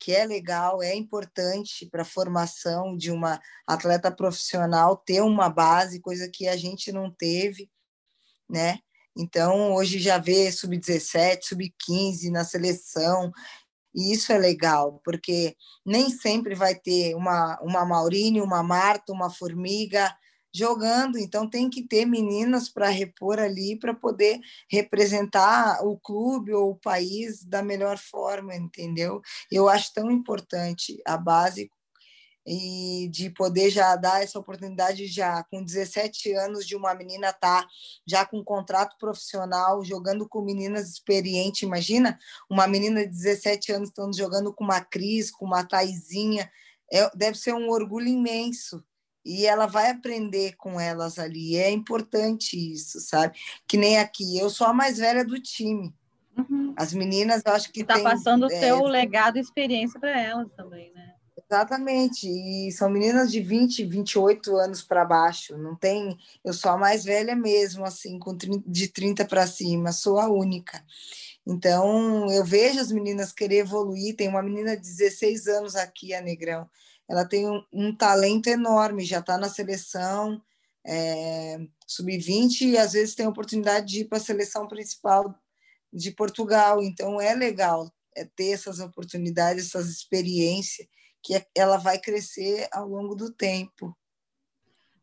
que 0.01 0.13
é 0.13 0.25
legal, 0.25 0.83
é 0.83 0.95
importante 0.95 1.87
para 1.87 2.03
a 2.03 2.07
formação 2.07 2.97
de 2.97 3.11
uma 3.11 3.39
atleta 3.67 4.11
profissional 4.11 4.97
ter 4.97 5.21
uma 5.21 5.51
base, 5.51 6.01
coisa 6.01 6.29
que 6.33 6.49
a 6.49 6.57
gente 6.57 6.91
não 6.91 7.11
teve. 7.11 7.71
né? 8.49 8.79
Então, 9.17 9.75
hoje 9.75 9.99
já 9.99 10.19
vê 10.19 10.51
sub-17, 10.51 11.41
sub-15 11.43 12.31
na 12.31 12.45
seleção, 12.45 13.31
e 13.95 14.13
isso 14.13 14.33
é 14.33 14.39
legal, 14.39 15.01
porque 15.05 15.57
nem 15.85 16.11
sempre 16.11 16.55
vai 16.55 16.75
ter 16.75 17.15
uma, 17.15 17.59
uma 17.61 17.85
Maurine, 17.85 18.41
uma 18.41 18.63
Marta, 18.63 19.13
uma 19.13 19.29
Formiga 19.31 20.15
jogando, 20.53 21.19
então 21.19 21.49
tem 21.49 21.71
que 21.71 21.87
ter 21.87 22.05
meninas 22.05 22.69
para 22.69 22.89
repor 22.89 23.39
ali, 23.39 23.79
para 23.79 23.95
poder 23.95 24.41
representar 24.71 25.85
o 25.85 25.99
clube 25.99 26.53
ou 26.53 26.71
o 26.73 26.79
país 26.79 27.45
da 27.45 27.63
melhor 27.63 27.99
forma, 27.99 28.55
entendeu? 28.55 29.21
Eu 29.51 29.69
acho 29.69 29.93
tão 29.95 30.11
importante 30.11 31.01
a 31.07 31.17
base 31.17 31.71
e 32.47 33.09
de 33.13 33.31
poder 33.31 33.71
já 33.71 33.95
dar 33.97 34.23
essa 34.23 34.39
oportunidade 34.39 35.07
já 35.07 35.45
com 35.45 35.63
17 35.63 36.33
anos 36.33 36.67
de 36.67 36.75
uma 36.75 36.95
menina 36.95 37.33
tá 37.33 37.67
já 38.07 38.25
com 38.25 38.39
um 38.39 38.45
contrato 38.45 38.97
profissional, 38.99 39.85
jogando 39.85 40.29
com 40.29 40.43
meninas 40.43 40.91
experientes. 40.91 41.63
Imagina 41.63 42.19
uma 42.49 42.67
menina 42.67 43.07
de 43.07 43.13
17 43.13 43.73
anos 43.73 43.89
estando 43.91 44.17
jogando 44.17 44.53
com 44.53 44.65
uma 44.65 44.81
Cris, 44.81 45.31
com 45.31 45.45
uma 45.45 45.65
Taizinha. 45.65 46.51
É, 46.93 47.09
deve 47.15 47.39
ser 47.39 47.55
um 47.55 47.69
orgulho 47.69 48.09
imenso. 48.09 48.83
E 49.25 49.47
ela 49.47 49.67
vai 49.67 49.91
aprender 49.91 50.57
com 50.57 50.81
elas 50.81 51.19
ali. 51.19 51.57
É 51.57 51.71
importante 51.71 52.57
isso, 52.57 53.01
sabe? 53.01 53.39
Que 53.67 53.77
nem 53.77 53.99
aqui. 53.99 54.39
Eu 54.39 54.49
sou 54.51 54.67
a 54.67 54.73
mais 54.73 54.99
velha 54.99 55.25
do 55.25 55.41
time. 55.41 55.95
Uhum. 56.37 56.73
As 56.77 56.93
meninas, 56.93 57.43
eu 57.45 57.53
acho 57.53 57.73
que. 57.73 57.83
Está 57.83 58.01
passando 58.01 58.45
o 58.47 58.53
é, 58.53 58.61
seu 58.61 58.83
legado 58.85 59.37
e 59.37 59.41
experiência 59.41 60.01
para 60.01 60.19
elas 60.19 60.51
também, 60.57 60.93
né? 60.95 61.15
Exatamente, 61.51 62.29
e 62.29 62.71
são 62.71 62.89
meninas 62.89 63.33
de 63.33 63.41
20, 63.41 63.85
28 63.85 64.55
anos 64.55 64.83
para 64.85 65.05
baixo, 65.05 65.59
não 65.59 65.75
tem, 65.75 66.17
eu 66.45 66.53
sou 66.53 66.71
a 66.71 66.79
mais 66.79 67.03
velha 67.03 67.35
mesmo, 67.35 67.85
assim, 67.85 68.21
com 68.21 68.37
30, 68.37 68.63
de 68.71 68.87
30 68.87 69.25
para 69.25 69.49
cima, 69.49 69.91
sou 69.91 70.21
a 70.21 70.29
única. 70.29 70.81
Então, 71.45 72.31
eu 72.31 72.45
vejo 72.45 72.79
as 72.79 72.93
meninas 72.93 73.33
querer 73.33 73.59
evoluir, 73.59 74.15
tem 74.15 74.29
uma 74.29 74.45
menina 74.45 74.77
de 74.77 74.83
16 74.83 75.49
anos 75.49 75.75
aqui, 75.75 76.15
a 76.15 76.21
Negrão, 76.21 76.69
ela 77.11 77.25
tem 77.25 77.49
um, 77.49 77.63
um 77.73 77.95
talento 77.95 78.47
enorme, 78.47 79.05
já 79.05 79.19
está 79.19 79.37
na 79.37 79.49
seleção 79.49 80.41
é, 80.87 81.59
sub-20 81.87 82.63
e 82.63 82.79
às 82.79 82.93
vezes 82.93 83.17
tem 83.17 83.27
a 83.27 83.31
oportunidade 83.31 83.87
de 83.87 84.01
ir 84.03 84.05
para 84.05 84.19
a 84.19 84.21
seleção 84.21 84.69
principal 84.69 85.35
de 85.93 86.13
Portugal, 86.13 86.81
então 86.83 87.21
é 87.21 87.35
legal 87.35 87.93
é 88.17 88.25
ter 88.25 88.53
essas 88.53 88.81
oportunidades, 88.81 89.67
essas 89.67 89.89
experiências, 89.89 90.87
que 91.23 91.35
é, 91.35 91.47
ela 91.55 91.77
vai 91.77 91.99
crescer 91.99 92.69
ao 92.73 92.87
longo 92.87 93.15
do 93.15 93.33
tempo. 93.33 93.97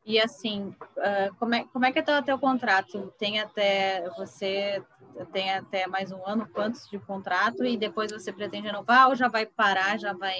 E 0.05 0.19
assim, 0.19 0.69
uh, 0.69 1.35
como, 1.37 1.53
é, 1.53 1.65
como 1.65 1.85
é 1.85 1.91
que 1.91 1.99
está 1.99 2.19
o 2.19 2.23
teu 2.23 2.39
contrato? 2.39 3.13
Tem 3.19 3.39
até 3.39 4.09
você 4.17 4.81
tem 5.33 5.51
até 5.51 5.87
mais 5.87 6.11
um 6.11 6.25
ano, 6.25 6.47
quantos 6.53 6.87
de 6.89 6.99
contrato 6.99 7.65
e 7.65 7.75
depois 7.75 8.11
você 8.11 8.31
pretende 8.31 8.67
renovar 8.67 9.09
ou 9.09 9.15
já 9.15 9.27
vai 9.27 9.45
parar, 9.47 9.97
já 9.97 10.13
vai 10.13 10.39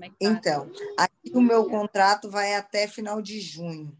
é 0.00 0.08
tá? 0.08 0.14
Então, 0.20 0.70
aqui 0.96 1.32
o 1.34 1.40
meu 1.40 1.66
contrato 1.68 2.30
vai 2.30 2.54
até 2.54 2.86
final 2.86 3.20
de 3.20 3.40
junho, 3.40 3.96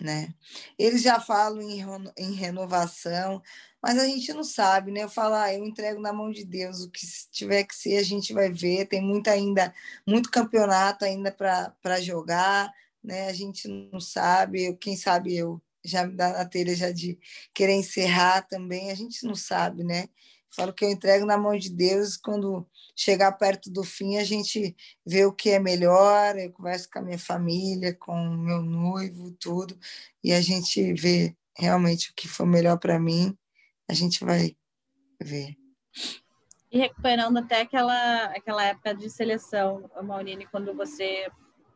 né? 0.00 0.34
Eles 0.78 1.02
já 1.02 1.20
falam 1.20 1.60
em, 1.60 1.84
em 2.16 2.32
renovação, 2.32 3.42
mas 3.82 3.98
a 3.98 4.06
gente 4.06 4.32
não 4.32 4.44
sabe, 4.44 4.90
né? 4.90 5.02
Eu 5.04 5.08
falo, 5.08 5.34
ah, 5.34 5.52
eu 5.52 5.64
entrego 5.64 6.00
na 6.00 6.12
mão 6.12 6.30
de 6.30 6.44
Deus, 6.44 6.82
o 6.82 6.90
que 6.90 7.06
tiver 7.30 7.64
que 7.64 7.74
ser, 7.74 7.98
a 7.98 8.02
gente 8.02 8.32
vai 8.32 8.50
ver. 8.50 8.86
Tem 8.86 9.00
muito 9.00 9.28
ainda, 9.28 9.74
muito 10.06 10.30
campeonato 10.30 11.04
ainda 11.04 11.30
para 11.32 12.00
jogar, 12.00 12.72
né? 13.02 13.28
A 13.28 13.32
gente 13.32 13.68
não 13.68 14.00
sabe, 14.00 14.74
quem 14.76 14.96
sabe 14.96 15.36
eu 15.36 15.60
já 15.86 16.04
dá 16.06 16.32
na 16.32 16.44
telha 16.44 16.74
já 16.74 16.90
de 16.90 17.18
querer 17.54 17.74
encerrar 17.74 18.42
também, 18.42 18.90
a 18.90 18.94
gente 18.94 19.24
não 19.26 19.34
sabe, 19.34 19.84
né? 19.84 20.08
Falo 20.54 20.72
que 20.72 20.84
eu 20.84 20.90
entrego 20.90 21.26
na 21.26 21.36
mão 21.36 21.56
de 21.56 21.70
Deus, 21.70 22.16
quando 22.16 22.66
chegar 22.94 23.32
perto 23.32 23.70
do 23.70 23.84
fim, 23.84 24.16
a 24.16 24.24
gente 24.24 24.74
vê 25.04 25.24
o 25.26 25.32
que 25.32 25.50
é 25.50 25.58
melhor, 25.58 26.36
eu 26.36 26.52
converso 26.52 26.88
com 26.90 26.98
a 26.98 27.02
minha 27.02 27.18
família, 27.18 27.94
com 27.94 28.12
o 28.12 28.38
meu 28.38 28.62
noivo, 28.62 29.30
tudo, 29.32 29.78
e 30.24 30.32
a 30.32 30.40
gente 30.40 30.94
vê 30.94 31.36
realmente 31.56 32.10
o 32.10 32.14
que 32.14 32.28
for 32.28 32.46
melhor 32.46 32.78
para 32.78 32.98
mim 32.98 33.36
a 33.88 33.94
gente 33.94 34.24
vai 34.24 34.56
ver. 35.20 35.56
E 36.70 36.78
recuperando 36.78 37.38
até 37.38 37.62
aquela, 37.62 38.24
aquela 38.26 38.64
época 38.64 38.94
de 38.94 39.08
seleção, 39.08 39.88
Maurine, 40.02 40.46
quando 40.46 40.74
você 40.74 41.26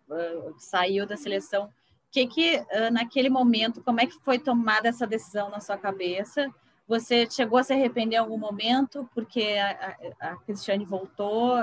uh, 0.09 0.55
saiu 0.59 1.07
da 1.07 1.17
seleção, 1.17 1.73
que 2.11 2.27
que 2.27 2.57
uh, 2.57 2.91
naquele 2.93 3.31
momento, 3.31 3.83
como 3.83 4.01
é 4.01 4.07
que 4.07 4.19
foi 4.25 4.39
tomada 4.39 4.89
essa 4.89 5.07
decisão 5.07 5.51
na 5.51 5.61
sua 5.61 5.77
cabeça? 5.77 6.53
Você 6.89 7.29
chegou 7.31 7.59
a 7.59 7.63
se 7.63 7.73
arrepender 7.73 8.17
em 8.17 8.19
algum 8.19 8.39
momento 8.39 9.09
porque 9.15 9.43
a, 9.43 9.97
a, 10.21 10.31
a 10.33 10.37
Cristiane 10.39 10.85
voltou? 10.85 11.55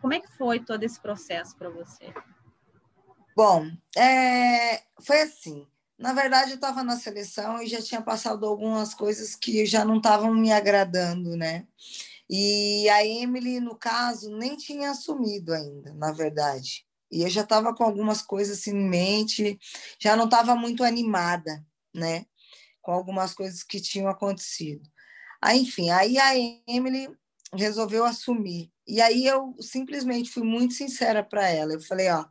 Como 0.00 0.14
é 0.14 0.20
que 0.20 0.28
foi 0.32 0.60
todo 0.60 0.82
esse 0.82 0.98
processo 0.98 1.54
para 1.56 1.68
você? 1.68 2.12
Bom, 3.36 3.70
é, 3.94 4.82
foi 4.98 5.20
assim. 5.20 5.66
Na 5.98 6.14
verdade, 6.14 6.52
eu 6.52 6.54
estava 6.54 6.82
na 6.82 6.96
seleção 6.96 7.62
e 7.62 7.66
já 7.66 7.82
tinha 7.82 8.00
passado 8.00 8.46
algumas 8.46 8.94
coisas 8.94 9.34
que 9.34 9.66
já 9.66 9.84
não 9.84 9.98
estavam 9.98 10.32
me 10.32 10.50
agradando, 10.50 11.36
né? 11.36 11.66
E 12.28 12.88
a 12.88 13.04
Emily, 13.06 13.60
no 13.60 13.76
caso, 13.76 14.34
nem 14.36 14.56
tinha 14.56 14.90
assumido 14.90 15.52
ainda, 15.52 15.92
na 15.94 16.12
verdade. 16.12 16.85
E 17.10 17.22
eu 17.22 17.30
já 17.30 17.42
estava 17.42 17.74
com 17.74 17.84
algumas 17.84 18.22
coisas 18.22 18.58
assim 18.58 18.72
em 18.72 18.88
mente, 18.88 19.58
já 19.98 20.16
não 20.16 20.24
estava 20.24 20.54
muito 20.56 20.82
animada, 20.84 21.64
né? 21.94 22.26
Com 22.82 22.92
algumas 22.92 23.34
coisas 23.34 23.62
que 23.62 23.80
tinham 23.80 24.08
acontecido. 24.08 24.88
Aí, 25.40 25.60
enfim, 25.60 25.90
aí 25.90 26.18
a 26.18 26.36
Emily 26.68 27.08
resolveu 27.54 28.04
assumir. 28.04 28.72
E 28.86 29.00
aí 29.00 29.26
eu 29.26 29.54
simplesmente 29.60 30.30
fui 30.30 30.42
muito 30.42 30.74
sincera 30.74 31.22
para 31.22 31.48
ela. 31.48 31.72
Eu 31.72 31.80
falei, 31.80 32.10
ó, 32.10 32.24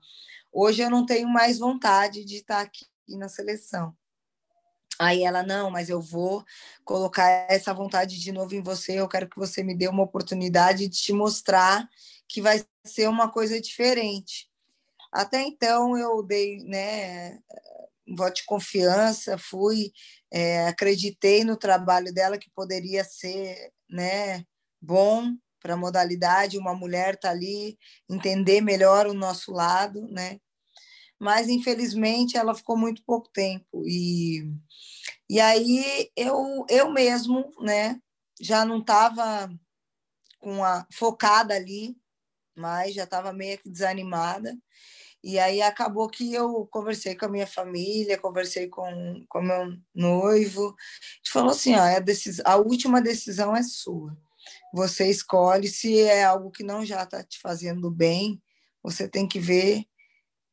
hoje 0.51 0.82
eu 0.82 0.89
não 0.89 1.05
tenho 1.05 1.27
mais 1.27 1.60
vontade 1.60 2.24
de 2.25 2.38
estar 2.38 2.62
aqui 2.62 2.86
ir 3.08 3.17
na 3.17 3.29
seleção. 3.29 3.96
Aí 4.98 5.24
ela, 5.24 5.44
não, 5.44 5.70
mas 5.70 5.89
eu 5.89 6.01
vou 6.01 6.44
colocar 6.86 7.27
essa 7.50 7.74
vontade 7.74 8.17
de 8.20 8.32
novo 8.32 8.55
em 8.55 8.63
você, 8.63 8.94
eu 8.94 9.10
quero 9.10 9.29
que 9.29 9.38
você 9.38 9.62
me 9.62 9.75
dê 9.75 9.88
uma 9.89 10.03
oportunidade 10.03 10.88
de 10.88 10.98
te 10.98 11.13
mostrar 11.13 11.89
que 12.27 12.41
vai 12.41 12.65
ser 12.86 13.10
uma 13.10 13.29
coisa 13.29 13.60
diferente. 13.60 14.50
Até 15.16 15.42
então 15.44 15.98
eu 15.98 16.22
dei, 16.22 16.58
né, 16.66 17.40
um 18.08 18.16
voto 18.16 18.36
de 18.36 18.46
confiança, 18.46 19.38
fui, 19.38 19.92
é, 20.32 20.68
acreditei 20.68 21.44
no 21.46 21.56
trabalho 21.58 22.14
dela 22.14 22.38
que 22.38 22.50
poderia 22.54 23.04
ser, 23.04 23.72
né, 23.90 24.44
bom 24.82 25.34
para 25.62 25.74
a 25.74 25.78
modalidade, 25.78 26.58
uma 26.58 26.76
mulher 26.76 27.18
tá 27.18 27.30
ali, 27.32 27.78
entender 28.10 28.62
melhor 28.62 29.08
o 29.08 29.14
nosso 29.14 29.52
lado, 29.52 30.08
né? 30.12 30.40
mas 31.20 31.48
infelizmente 31.50 32.38
ela 32.38 32.54
ficou 32.54 32.78
muito 32.78 33.04
pouco 33.04 33.30
tempo 33.32 33.84
e 33.86 34.44
e 35.30 35.40
aí 35.40 36.12
eu 36.16 36.66
eu 36.70 36.92
mesmo 36.92 37.52
né 37.62 38.00
já 38.42 38.66
não 38.66 38.80
estava 38.80 39.50
com 40.40 40.64
a 40.64 40.86
focada 40.92 41.56
ali 41.56 41.96
mas 42.56 42.94
já 42.94 43.06
estava 43.06 43.34
meio 43.34 43.58
que 43.60 43.70
desanimada 43.70 44.58
e 45.25 45.39
aí 45.39 45.62
acabou 45.62 46.08
que 46.08 46.34
eu 46.34 46.67
conversei 46.67 47.15
com 47.15 47.25
a 47.25 47.29
minha 47.29 47.48
família 47.48 48.17
conversei 48.17 48.67
com 48.67 49.25
com 49.27 49.41
meu 49.41 49.75
noivo 49.94 50.75
a 51.22 51.32
falou 51.32 51.51
assim 51.51 51.75
ó, 51.75 51.82
a, 51.82 52.00
decis, 52.00 52.39
a 52.46 52.58
última 52.58 53.01
decisão 53.01 53.55
é 53.55 53.63
sua 53.63 54.15
você 54.74 55.10
escolhe 55.10 55.67
se 55.67 56.00
é 56.01 56.24
algo 56.24 56.51
que 56.51 56.63
não 56.63 56.86
já 56.86 57.03
está 57.03 57.24
te 57.24 57.39
fazendo 57.39 57.89
bem 57.89 58.41
você 58.84 59.08
tem 59.08 59.27
que 59.27 59.39
ver 59.39 59.86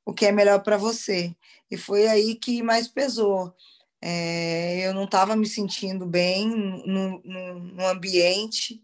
o 0.04 0.12
que 0.12 0.26
é 0.26 0.32
melhor 0.32 0.62
para 0.62 0.76
você. 0.76 1.34
E 1.70 1.76
foi 1.76 2.06
aí 2.06 2.34
que 2.34 2.62
mais 2.62 2.88
pesou. 2.88 3.54
É, 4.00 4.86
eu 4.86 4.94
não 4.94 5.04
estava 5.04 5.36
me 5.36 5.46
sentindo 5.46 6.04
bem 6.06 6.48
no, 6.48 7.22
no, 7.22 7.58
no, 7.58 7.86
ambiente, 7.86 8.82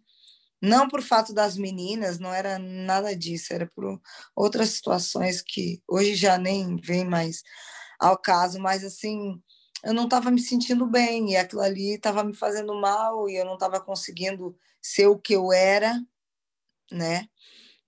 não 0.60 0.88
por 0.88 1.02
fato 1.02 1.32
das 1.32 1.56
meninas, 1.56 2.18
não 2.18 2.32
era 2.32 2.58
nada 2.58 3.14
disso, 3.14 3.52
era 3.52 3.66
por 3.66 4.00
outras 4.34 4.70
situações 4.70 5.42
que 5.42 5.82
hoje 5.86 6.14
já 6.14 6.36
nem 6.38 6.76
vem 6.76 7.04
mais 7.04 7.42
ao 7.98 8.18
caso, 8.18 8.60
mas 8.60 8.84
assim, 8.84 9.40
eu 9.84 9.94
não 9.94 10.04
estava 10.04 10.30
me 10.30 10.40
sentindo 10.40 10.86
bem 10.86 11.32
e 11.32 11.36
aquilo 11.36 11.62
ali 11.62 11.94
estava 11.94 12.24
me 12.24 12.34
fazendo 12.34 12.74
mal 12.74 13.28
e 13.28 13.36
eu 13.36 13.44
não 13.44 13.54
estava 13.54 13.80
conseguindo 13.80 14.56
ser 14.82 15.06
o 15.06 15.18
que 15.18 15.34
eu 15.34 15.52
era, 15.52 16.00
né? 16.92 17.28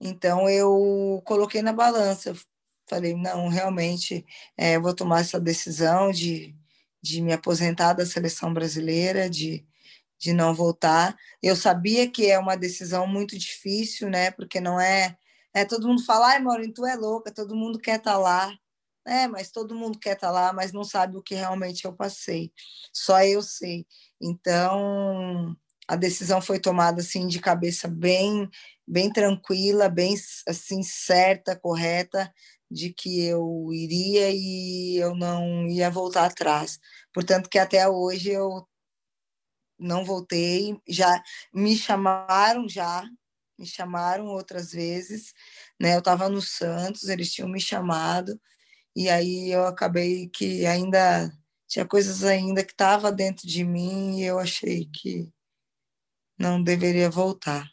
Então 0.00 0.48
eu 0.48 1.22
coloquei 1.26 1.62
na 1.62 1.72
balança, 1.72 2.34
falei, 2.88 3.14
não, 3.14 3.48
realmente 3.48 4.24
é, 4.56 4.78
vou 4.78 4.94
tomar 4.94 5.20
essa 5.20 5.40
decisão 5.40 6.10
de, 6.10 6.56
de 7.02 7.20
me 7.22 7.32
aposentar 7.32 7.92
da 7.94 8.06
seleção 8.06 8.52
brasileira, 8.54 9.28
de, 9.28 9.66
de 10.20 10.32
não 10.32 10.54
voltar. 10.54 11.16
Eu 11.42 11.56
sabia 11.56 12.10
que 12.10 12.30
é 12.30 12.38
uma 12.38 12.56
decisão 12.56 13.06
muito 13.06 13.38
difícil, 13.38 14.10
né? 14.10 14.30
Porque 14.30 14.60
não 14.60 14.80
é. 14.80 15.16
é 15.54 15.64
todo 15.64 15.88
mundo 15.88 16.04
fala, 16.04 16.28
ai, 16.28 16.40
Maurinho, 16.40 16.74
tu 16.74 16.86
é 16.86 16.96
louca, 16.96 17.32
todo 17.32 17.56
mundo 17.56 17.78
quer 17.80 17.98
estar 17.98 18.12
tá 18.12 18.18
lá. 18.18 18.52
é, 19.06 19.26
mas 19.28 19.50
todo 19.50 19.74
mundo 19.74 19.98
quer 19.98 20.14
estar 20.14 20.28
tá 20.28 20.32
lá, 20.32 20.52
mas 20.52 20.72
não 20.72 20.84
sabe 20.84 21.16
o 21.16 21.22
que 21.22 21.34
realmente 21.34 21.84
eu 21.86 21.92
passei. 21.94 22.52
Só 22.92 23.22
eu 23.24 23.42
sei. 23.42 23.86
Então, 24.20 25.56
a 25.88 25.96
decisão 25.96 26.40
foi 26.42 26.60
tomada 26.60 27.00
assim 27.00 27.26
de 27.26 27.40
cabeça 27.40 27.88
bem 27.88 28.48
bem 28.86 29.12
tranquila, 29.12 29.88
bem 29.88 30.16
assim 30.48 30.82
certa, 30.82 31.56
correta, 31.56 32.32
de 32.70 32.92
que 32.92 33.24
eu 33.24 33.68
iria 33.72 34.30
e 34.32 34.96
eu 34.96 35.14
não 35.14 35.66
ia 35.68 35.90
voltar 35.90 36.26
atrás. 36.26 36.78
Portanto, 37.14 37.48
que 37.48 37.58
até 37.58 37.88
hoje 37.88 38.30
eu 38.30 38.66
não 39.80 40.04
voltei, 40.04 40.78
já 40.86 41.22
me 41.52 41.76
chamaram 41.76 42.68
já, 42.68 43.04
me 43.58 43.66
chamaram 43.66 44.26
outras 44.26 44.72
vezes, 44.72 45.34
né? 45.80 45.94
Eu 45.94 45.98
estava 46.00 46.28
no 46.28 46.40
Santos, 46.40 47.08
eles 47.08 47.32
tinham 47.32 47.48
me 47.48 47.60
chamado 47.60 48.40
e 48.94 49.08
aí 49.08 49.50
eu 49.50 49.66
acabei 49.66 50.28
que 50.28 50.66
ainda 50.66 51.32
tinha 51.68 51.86
coisas 51.86 52.24
ainda 52.24 52.64
que 52.64 52.72
estava 52.72 53.12
dentro 53.12 53.46
de 53.46 53.64
mim 53.64 54.18
e 54.18 54.24
eu 54.24 54.38
achei 54.38 54.86
que 54.92 55.32
não 56.38 56.62
deveria 56.62 57.08
voltar. 57.08 57.68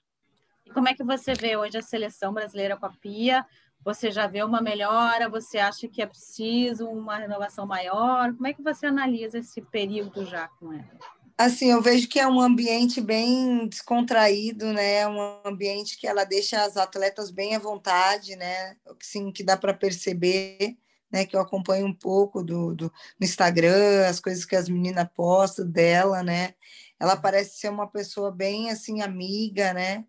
E 0.65 0.71
como 0.71 0.87
é 0.87 0.93
que 0.93 1.03
você 1.03 1.33
vê 1.33 1.55
hoje 1.55 1.77
a 1.77 1.81
seleção 1.81 2.33
brasileira 2.33 2.77
com 2.77 2.85
a 2.85 2.91
Pia? 2.91 3.45
Você 3.83 4.11
já 4.11 4.27
vê 4.27 4.43
uma 4.43 4.61
melhora? 4.61 5.29
Você 5.29 5.57
acha 5.57 5.87
que 5.87 6.01
é 6.01 6.05
preciso 6.05 6.87
uma 6.87 7.17
renovação 7.17 7.65
maior? 7.65 8.33
Como 8.33 8.45
é 8.45 8.53
que 8.53 8.61
você 8.61 8.85
analisa 8.85 9.39
esse 9.39 9.61
período 9.61 10.25
já 10.25 10.47
com 10.49 10.73
ela? 10.73 11.16
Assim, 11.37 11.71
eu 11.71 11.81
vejo 11.81 12.07
que 12.07 12.19
é 12.19 12.27
um 12.27 12.41
ambiente 12.41 12.99
bem 12.99 13.67
descontraído, 13.67 14.73
né? 14.73 15.07
Um 15.07 15.39
ambiente 15.45 15.97
que 15.97 16.07
ela 16.07 16.23
deixa 16.23 16.63
as 16.63 16.77
atletas 16.77 17.29
bem 17.29 17.55
à 17.55 17.59
vontade, 17.59 18.35
né? 18.35 18.75
Sim, 19.01 19.31
que 19.31 19.43
dá 19.43 19.55
para 19.55 19.73
perceber 19.73 20.77
né, 21.11 21.25
que 21.25 21.35
eu 21.35 21.41
acompanho 21.41 21.85
um 21.85 21.93
pouco 21.93 22.43
do, 22.43 22.75
do, 22.75 22.85
no 23.19 23.25
Instagram, 23.25 24.07
as 24.07 24.19
coisas 24.19 24.45
que 24.45 24.55
as 24.55 24.67
meninas 24.67 25.07
postam 25.15 25.69
dela, 25.69 26.23
né? 26.23 26.53
Ela 26.99 27.15
parece 27.15 27.59
ser 27.59 27.69
uma 27.69 27.87
pessoa 27.87 28.31
bem 28.31 28.69
assim 28.69 29.01
amiga, 29.01 29.73
né? 29.73 30.05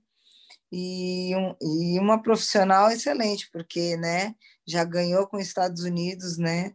E, 0.73 1.35
um, 1.37 1.55
e 1.61 1.99
uma 1.99 2.23
profissional 2.23 2.91
excelente, 2.91 3.49
porque, 3.53 3.97
né, 3.97 4.35
já 4.67 4.85
ganhou 4.85 5.27
com 5.27 5.39
os 5.39 5.45
Estados 5.47 5.83
Unidos, 5.85 6.39
né? 6.39 6.75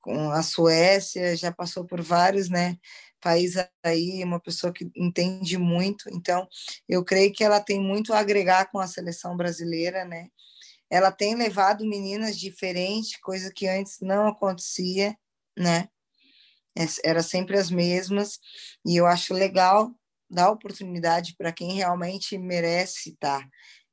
Com 0.00 0.30
a 0.30 0.42
Suécia, 0.42 1.36
já 1.36 1.52
passou 1.52 1.84
por 1.84 2.02
vários, 2.02 2.48
né? 2.48 2.78
Países 3.24 3.66
aí, 3.82 4.22
uma 4.22 4.38
pessoa 4.38 4.72
que 4.72 4.90
entende 4.94 5.58
muito. 5.58 6.10
Então, 6.12 6.46
eu 6.88 7.04
creio 7.04 7.32
que 7.32 7.42
ela 7.42 7.60
tem 7.60 7.80
muito 7.80 8.12
a 8.12 8.20
agregar 8.20 8.66
com 8.70 8.78
a 8.78 8.86
seleção 8.86 9.36
brasileira, 9.36 10.04
né? 10.04 10.28
ela 10.90 11.10
tem 11.10 11.34
levado 11.34 11.84
meninas 11.84 12.38
diferentes, 12.38 13.18
coisa 13.20 13.52
que 13.52 13.66
antes 13.66 13.98
não 14.00 14.28
acontecia, 14.28 15.16
né? 15.58 15.88
Era 17.04 17.22
sempre 17.22 17.56
as 17.56 17.70
mesmas, 17.70 18.40
e 18.84 18.96
eu 18.96 19.06
acho 19.06 19.32
legal 19.32 19.92
dar 20.28 20.50
oportunidade 20.50 21.34
para 21.36 21.52
quem 21.52 21.72
realmente 21.72 22.36
merece 22.36 23.10
estar. 23.10 23.48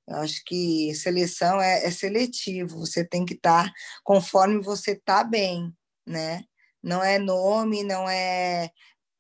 Eu 0.08 0.18
acho 0.18 0.44
que 0.46 0.94
seleção 0.96 1.62
é, 1.62 1.86
é 1.86 1.92
seletivo, 1.92 2.80
você 2.80 3.06
tem 3.06 3.26
que 3.26 3.36
estar 3.36 3.72
conforme 4.04 4.62
você 4.62 4.92
está 4.94 5.24
bem, 5.24 5.74
né? 6.08 6.44
Não 6.84 7.04
é 7.04 7.20
nome, 7.20 7.84
não 7.84 8.10
é 8.10 8.72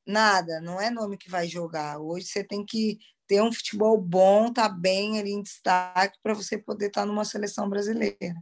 nada, 0.05 0.59
não 0.61 0.79
é 0.79 0.89
nome 0.89 1.17
que 1.17 1.29
vai 1.29 1.47
jogar. 1.47 1.99
Hoje 1.99 2.27
você 2.27 2.43
tem 2.43 2.65
que 2.65 2.97
ter 3.27 3.41
um 3.41 3.51
futebol 3.51 3.99
bom, 3.99 4.51
tá 4.51 4.67
bem 4.67 5.19
ali 5.19 5.31
em 5.31 5.41
destaque 5.41 6.17
para 6.21 6.33
você 6.33 6.57
poder 6.57 6.87
estar 6.87 7.01
tá 7.01 7.07
numa 7.07 7.25
seleção 7.25 7.69
brasileira. 7.69 8.35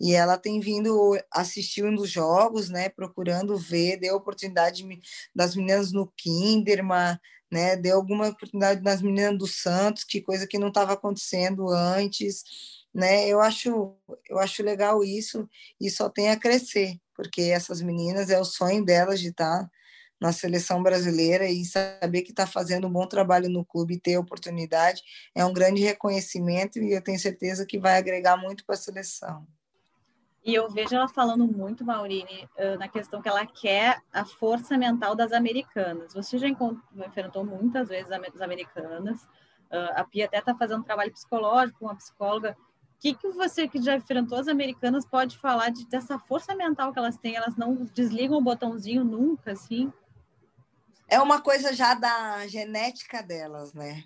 E 0.00 0.14
ela 0.14 0.38
tem 0.38 0.58
vindo 0.58 1.16
assistindo 1.30 2.02
os 2.02 2.10
jogos, 2.10 2.68
né, 2.68 2.88
procurando 2.88 3.56
ver, 3.56 3.98
deu 3.98 4.16
oportunidade 4.16 4.84
das 5.34 5.54
meninas 5.54 5.92
no 5.92 6.12
Kinderman, 6.16 7.18
né, 7.50 7.76
deu 7.76 7.96
alguma 7.96 8.28
oportunidade 8.28 8.82
das 8.82 9.02
meninas 9.02 9.38
do 9.38 9.46
Santos, 9.46 10.04
que 10.04 10.20
coisa 10.20 10.46
que 10.46 10.58
não 10.58 10.68
estava 10.68 10.94
acontecendo 10.94 11.68
antes, 11.68 12.42
né? 12.94 13.28
Eu 13.28 13.40
acho, 13.40 13.94
eu 14.28 14.38
acho 14.38 14.62
legal 14.62 15.04
isso 15.04 15.48
e 15.80 15.90
só 15.90 16.08
tem 16.08 16.30
a 16.30 16.38
crescer, 16.38 16.96
porque 17.14 17.42
essas 17.42 17.80
meninas 17.82 18.30
é 18.30 18.40
o 18.40 18.44
sonho 18.44 18.84
delas 18.84 19.20
de 19.20 19.28
estar 19.28 19.64
tá 19.64 19.70
na 20.22 20.32
seleção 20.32 20.80
brasileira 20.80 21.46
e 21.46 21.64
saber 21.64 22.22
que 22.22 22.30
está 22.30 22.46
fazendo 22.46 22.86
um 22.86 22.92
bom 22.92 23.06
trabalho 23.08 23.50
no 23.50 23.64
clube 23.64 23.94
e 23.94 23.98
ter 23.98 24.16
oportunidade 24.16 25.02
é 25.34 25.44
um 25.44 25.52
grande 25.52 25.82
reconhecimento 25.82 26.78
e 26.78 26.92
eu 26.92 27.02
tenho 27.02 27.18
certeza 27.18 27.66
que 27.66 27.76
vai 27.76 27.98
agregar 27.98 28.36
muito 28.36 28.64
para 28.64 28.76
a 28.76 28.78
seleção. 28.78 29.44
E 30.44 30.54
eu 30.54 30.70
vejo 30.70 30.94
ela 30.94 31.08
falando 31.08 31.44
muito, 31.46 31.84
Maurine, 31.84 32.48
na 32.78 32.88
questão 32.88 33.20
que 33.20 33.28
ela 33.28 33.44
quer 33.44 34.00
a 34.12 34.24
força 34.24 34.78
mental 34.78 35.16
das 35.16 35.32
americanas. 35.32 36.14
Você 36.14 36.38
já 36.38 36.48
enfrentou 36.48 37.44
muitas 37.44 37.88
vezes 37.88 38.10
as 38.12 38.40
americanas, 38.40 39.26
a 39.70 40.04
Pia 40.04 40.26
até 40.26 40.38
está 40.38 40.54
fazendo 40.54 40.84
trabalho 40.84 41.12
psicológico 41.12 41.80
com 41.80 41.86
uma 41.86 41.96
psicóloga. 41.96 42.56
O 42.96 43.00
que, 43.00 43.14
que 43.14 43.28
você 43.30 43.66
que 43.66 43.82
já 43.82 43.96
enfrentou 43.96 44.38
as 44.38 44.46
americanas 44.46 45.04
pode 45.04 45.36
falar 45.36 45.70
de, 45.70 45.84
dessa 45.88 46.16
força 46.18 46.54
mental 46.54 46.92
que 46.92 46.98
elas 47.00 47.16
têm? 47.16 47.34
Elas 47.34 47.56
não 47.56 47.74
desligam 47.92 48.38
o 48.38 48.42
botãozinho 48.42 49.04
nunca, 49.04 49.52
assim? 49.52 49.92
É 51.12 51.20
uma 51.20 51.42
coisa 51.42 51.74
já 51.74 51.92
da 51.92 52.46
genética 52.48 53.22
delas, 53.22 53.74
né? 53.74 54.02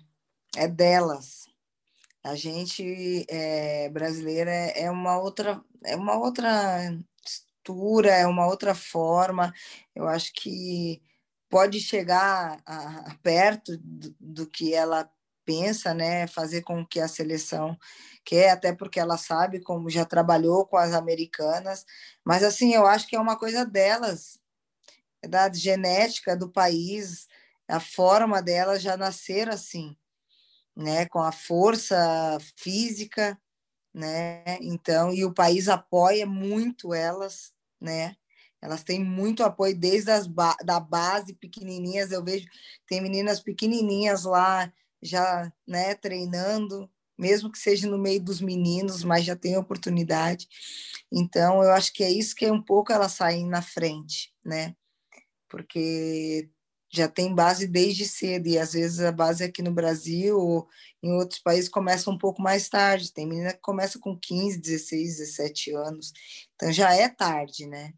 É 0.57 0.67
delas. 0.67 1.45
A 2.21 2.35
gente 2.35 3.25
é, 3.29 3.87
brasileira 3.89 4.51
é 4.51 4.91
uma 4.91 5.17
outra, 5.17 5.63
é 5.85 5.95
uma 5.95 6.17
outra 6.17 6.49
textura, 7.23 8.09
é 8.09 8.27
uma 8.27 8.45
outra 8.45 8.75
forma. 8.75 9.53
Eu 9.95 10.05
acho 10.05 10.33
que 10.33 11.01
pode 11.49 11.79
chegar 11.79 12.61
a, 12.65 13.11
a 13.11 13.15
perto 13.23 13.77
do, 13.77 14.13
do 14.19 14.45
que 14.45 14.73
ela 14.73 15.09
pensa, 15.45 15.93
né, 15.93 16.27
fazer 16.27 16.61
com 16.63 16.85
que 16.85 16.99
a 16.99 17.07
seleção 17.07 17.77
quer, 18.25 18.49
até 18.49 18.73
porque 18.73 18.99
ela 18.99 19.17
sabe 19.17 19.61
como 19.61 19.89
já 19.89 20.03
trabalhou 20.03 20.65
com 20.67 20.75
as 20.75 20.93
americanas, 20.93 21.85
mas 22.25 22.43
assim, 22.43 22.73
eu 22.73 22.85
acho 22.85 23.07
que 23.07 23.15
é 23.15 23.19
uma 23.19 23.37
coisa 23.37 23.65
delas, 23.65 24.37
da 25.27 25.51
genética 25.53 26.35
do 26.35 26.49
país, 26.49 27.27
a 27.67 27.79
forma 27.79 28.41
delas 28.41 28.81
já 28.81 28.97
nascer 28.97 29.49
assim, 29.49 29.95
né, 30.75 31.05
com 31.07 31.19
a 31.19 31.31
força 31.31 32.37
física, 32.55 33.39
né? 33.93 34.43
Então, 34.61 35.13
e 35.13 35.25
o 35.25 35.33
país 35.33 35.69
apoia 35.69 36.25
muito 36.25 36.93
elas, 36.93 37.53
né? 37.81 38.15
Elas 38.61 38.83
têm 38.83 39.03
muito 39.03 39.43
apoio 39.43 39.77
desde 39.77 40.11
as 40.11 40.27
ba 40.27 40.55
da 40.63 40.79
base 40.79 41.33
pequenininhas, 41.35 42.11
eu 42.11 42.23
vejo 42.23 42.47
tem 42.87 43.01
meninas 43.01 43.39
pequenininhas 43.41 44.23
lá 44.25 44.71
já, 45.01 45.51
né, 45.67 45.95
treinando, 45.95 46.89
mesmo 47.17 47.51
que 47.51 47.59
seja 47.59 47.87
no 47.89 47.97
meio 47.97 48.21
dos 48.21 48.41
meninos, 48.41 49.03
mas 49.03 49.25
já 49.25 49.35
tem 49.35 49.57
oportunidade. 49.57 50.47
Então, 51.11 51.63
eu 51.63 51.71
acho 51.71 51.93
que 51.93 52.03
é 52.03 52.11
isso 52.11 52.35
que 52.35 52.45
é 52.45 52.51
um 52.51 52.61
pouco 52.61 52.91
elas 52.93 53.13
saem 53.13 53.47
na 53.47 53.61
frente, 53.61 54.33
né? 54.45 54.75
Porque 55.49 56.49
já 56.89 57.07
tem 57.07 57.33
base 57.33 57.67
desde 57.67 58.05
cedo, 58.05 58.47
e 58.47 58.57
às 58.57 58.73
vezes 58.73 59.01
a 59.01 59.11
base 59.11 59.43
aqui 59.43 59.61
no 59.61 59.71
Brasil 59.71 60.39
ou 60.39 60.67
em 61.03 61.11
outros 61.11 61.39
países 61.39 61.69
começa 61.69 62.09
um 62.09 62.17
pouco 62.17 62.41
mais 62.41 62.69
tarde. 62.69 63.13
Tem 63.13 63.27
menina 63.27 63.53
que 63.53 63.59
começa 63.59 63.99
com 63.99 64.17
15, 64.17 64.59
16, 64.59 65.17
17 65.17 65.73
anos, 65.75 66.13
então 66.55 66.71
já 66.71 66.93
é 66.93 67.09
tarde, 67.09 67.67
né? 67.67 67.93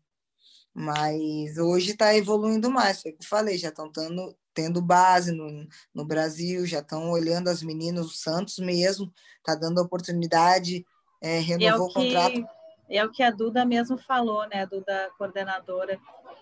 Mas 0.73 1.57
hoje 1.57 1.91
está 1.91 2.15
evoluindo 2.15 2.69
mais, 2.69 3.01
foi 3.01 3.11
o 3.11 3.17
que 3.17 3.23
eu 3.23 3.27
falei, 3.27 3.57
já 3.57 3.69
estão 3.69 3.91
tendo, 3.91 4.35
tendo 4.53 4.81
base 4.81 5.31
no, 5.31 5.67
no 5.93 6.05
Brasil, 6.05 6.65
já 6.65 6.79
estão 6.79 7.09
olhando 7.09 7.49
as 7.49 7.61
meninas, 7.61 8.05
o 8.05 8.09
Santos 8.09 8.59
mesmo, 8.59 9.11
está 9.37 9.55
dando 9.55 9.81
oportunidade, 9.81 10.85
é, 11.21 11.39
renovou 11.39 11.87
é 11.87 11.89
o, 11.89 11.93
que, 11.93 11.99
o 11.99 12.03
contrato. 12.03 12.45
É 12.89 13.05
o 13.05 13.11
que 13.11 13.21
a 13.21 13.29
Duda 13.29 13.65
mesmo 13.65 13.97
falou, 13.97 14.47
né, 14.47 14.61
a 14.61 14.65
Duda 14.65 15.11
coordenadora, 15.17 15.99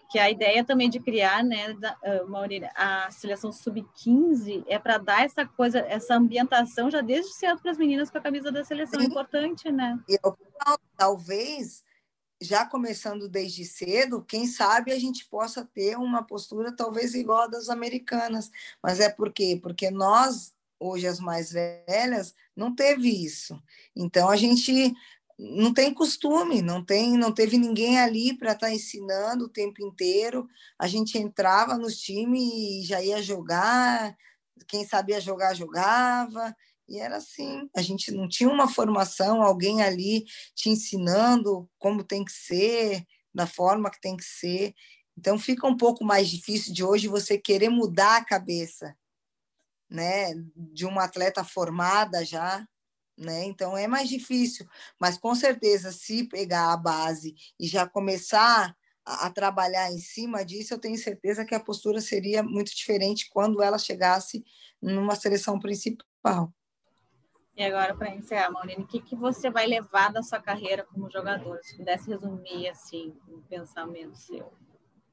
que 0.10 0.18
a 0.18 0.30
ideia 0.30 0.64
também 0.64 0.90
de 0.90 1.00
criar, 1.00 1.44
né, 1.44 1.74
da, 1.74 1.94
uh, 1.94 2.70
a 2.76 3.12
seleção 3.12 3.52
sub-15 3.52 4.64
é 4.68 4.80
para 4.80 4.98
dar 4.98 5.26
essa 5.26 5.46
coisa, 5.46 5.80
essa 5.80 6.16
ambientação 6.16 6.90
já 6.90 7.02
desde 7.02 7.34
cedo 7.34 7.62
para 7.62 7.72
as 7.72 7.78
meninas 7.78 8.10
com 8.10 8.18
a 8.18 8.22
camisa 8.22 8.52
da 8.52 8.64
seleção, 8.64 9.00
Sim. 9.00 9.08
importante, 9.08 9.72
né? 9.72 10.00
Eu, 10.08 10.38
talvez, 10.96 11.84
já 12.42 12.66
começando 12.66 13.28
desde 13.28 13.66
cedo, 13.66 14.24
quem 14.24 14.48
sabe 14.48 14.92
a 14.92 15.00
gente 15.00 15.26
possa 15.26 15.66
ter 15.66 15.98
uma 15.98 16.24
postura 16.24 16.76
talvez 16.76 17.14
igual 17.14 17.44
a 17.44 17.48
das 17.48 17.70
americanas, 17.70 18.50
mas 18.82 19.00
é 19.00 19.10
por 19.10 19.34
quê? 19.34 19.60
Porque 19.62 19.92
nós, 19.92 20.54
hoje 20.80 21.08
as 21.08 21.20
mais 21.20 21.52
velhas, 21.52 22.34
não 22.56 22.74
teve 22.74 23.10
isso. 23.10 23.62
Então, 23.96 24.30
a 24.30 24.36
gente 24.36 24.94
não 25.38 25.72
tem 25.74 25.94
costume, 25.94 26.62
não 26.62 26.84
tem, 26.84 27.16
não 27.16 27.32
teve 27.32 27.58
ninguém 27.58 28.00
ali 28.00 28.36
para 28.36 28.54
estar 28.54 28.68
tá 28.68 28.74
ensinando 28.74 29.46
o 29.46 29.50
tempo 29.50 29.86
inteiro. 29.86 30.48
A 30.80 30.88
gente 30.88 31.18
entrava 31.18 31.78
nos 31.78 31.98
times 31.98 32.42
e 32.42 32.84
já 32.84 33.02
ia 33.04 33.22
jogar, 33.22 34.18
quem 34.68 34.86
sabia 34.86 35.22
jogar 35.22 35.54
jogava. 35.54 36.56
E 36.90 37.00
era 37.00 37.18
assim, 37.18 37.70
a 37.76 37.82
gente 37.82 38.12
não 38.12 38.28
tinha 38.28 38.50
uma 38.50 38.68
formação, 38.68 39.44
alguém 39.44 39.84
ali 39.84 40.26
te 40.56 40.70
ensinando 40.70 41.70
como 41.78 42.04
tem 42.04 42.24
que 42.24 42.32
ser, 42.32 43.06
da 43.34 43.46
forma 43.46 43.92
que 43.92 44.02
tem 44.02 44.18
que 44.18 44.24
ser. 44.24 44.74
Então 45.18 45.38
fica 45.38 45.68
um 45.68 45.78
pouco 45.78 46.04
mais 46.04 46.30
difícil 46.30 46.74
de 46.74 46.84
hoje 46.84 47.08
você 47.08 47.38
querer 47.38 47.70
mudar 47.70 48.18
a 48.18 48.26
cabeça, 48.26 48.96
né, 49.90 50.34
de 50.56 50.86
uma 50.86 51.04
atleta 51.04 51.44
formada 51.44 52.24
já, 52.26 52.68
né? 53.18 53.46
Então 53.46 53.76
é 53.76 53.88
mais 53.88 54.08
difícil, 54.08 54.68
mas 55.00 55.18
com 55.18 55.34
certeza 55.34 55.92
se 55.92 56.28
pegar 56.28 56.72
a 56.72 56.78
base 56.78 57.36
e 57.60 57.68
já 57.68 57.88
começar 57.88 58.76
a, 59.06 59.26
a 59.26 59.30
trabalhar 59.32 59.92
em 59.92 60.00
cima 60.00 60.46
disso, 60.46 60.74
eu 60.74 60.80
tenho 60.80 60.98
certeza 60.98 61.46
que 61.46 61.56
a 61.56 61.60
postura 61.60 62.00
seria 62.02 62.44
muito 62.44 62.76
diferente 62.76 63.30
quando 63.30 63.64
ela 63.64 63.78
chegasse 63.78 64.46
numa 64.82 65.16
seleção 65.16 65.58
principal. 65.60 66.54
E 67.56 67.64
agora, 67.64 67.96
para 67.96 68.14
encerrar, 68.14 68.52
Maurine, 68.52 68.84
o 68.84 68.88
que, 68.88 69.02
que 69.02 69.16
você 69.16 69.50
vai 69.50 69.66
levar 69.66 70.14
da 70.14 70.22
sua 70.22 70.40
carreira 70.40 70.86
como 70.86 71.10
jogadora? 71.10 71.60
Se 71.64 71.76
pudesse 71.76 72.08
resumir 72.08 72.70
assim, 72.70 73.16
um 73.28 73.42
pensamento 73.42 74.16
seu. 74.16 74.54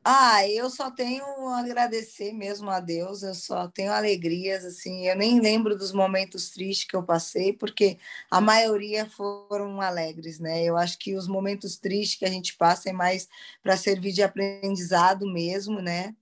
Ah, 0.06 0.46
eu 0.46 0.68
só 0.68 0.90
tenho 0.90 1.24
a 1.48 1.60
agradecer 1.60 2.30
mesmo 2.34 2.68
a 2.68 2.78
Deus, 2.78 3.22
eu 3.22 3.34
só 3.34 3.68
tenho 3.68 3.90
alegrias, 3.90 4.62
assim, 4.62 5.06
eu 5.08 5.16
nem 5.16 5.40
lembro 5.40 5.74
dos 5.78 5.92
momentos 5.92 6.50
tristes 6.50 6.86
que 6.86 6.94
eu 6.94 7.02
passei, 7.02 7.54
porque 7.54 7.98
a 8.30 8.38
maioria 8.38 9.06
foram 9.08 9.80
alegres, 9.80 10.38
né? 10.38 10.62
Eu 10.62 10.76
acho 10.76 10.98
que 10.98 11.16
os 11.16 11.26
momentos 11.26 11.78
tristes 11.78 12.18
que 12.18 12.26
a 12.26 12.30
gente 12.30 12.54
passa 12.56 12.90
é 12.90 12.92
mais 12.92 13.26
para 13.62 13.78
servir 13.78 14.12
de 14.12 14.22
aprendizado 14.22 15.26
mesmo, 15.32 15.80
né? 15.80 16.14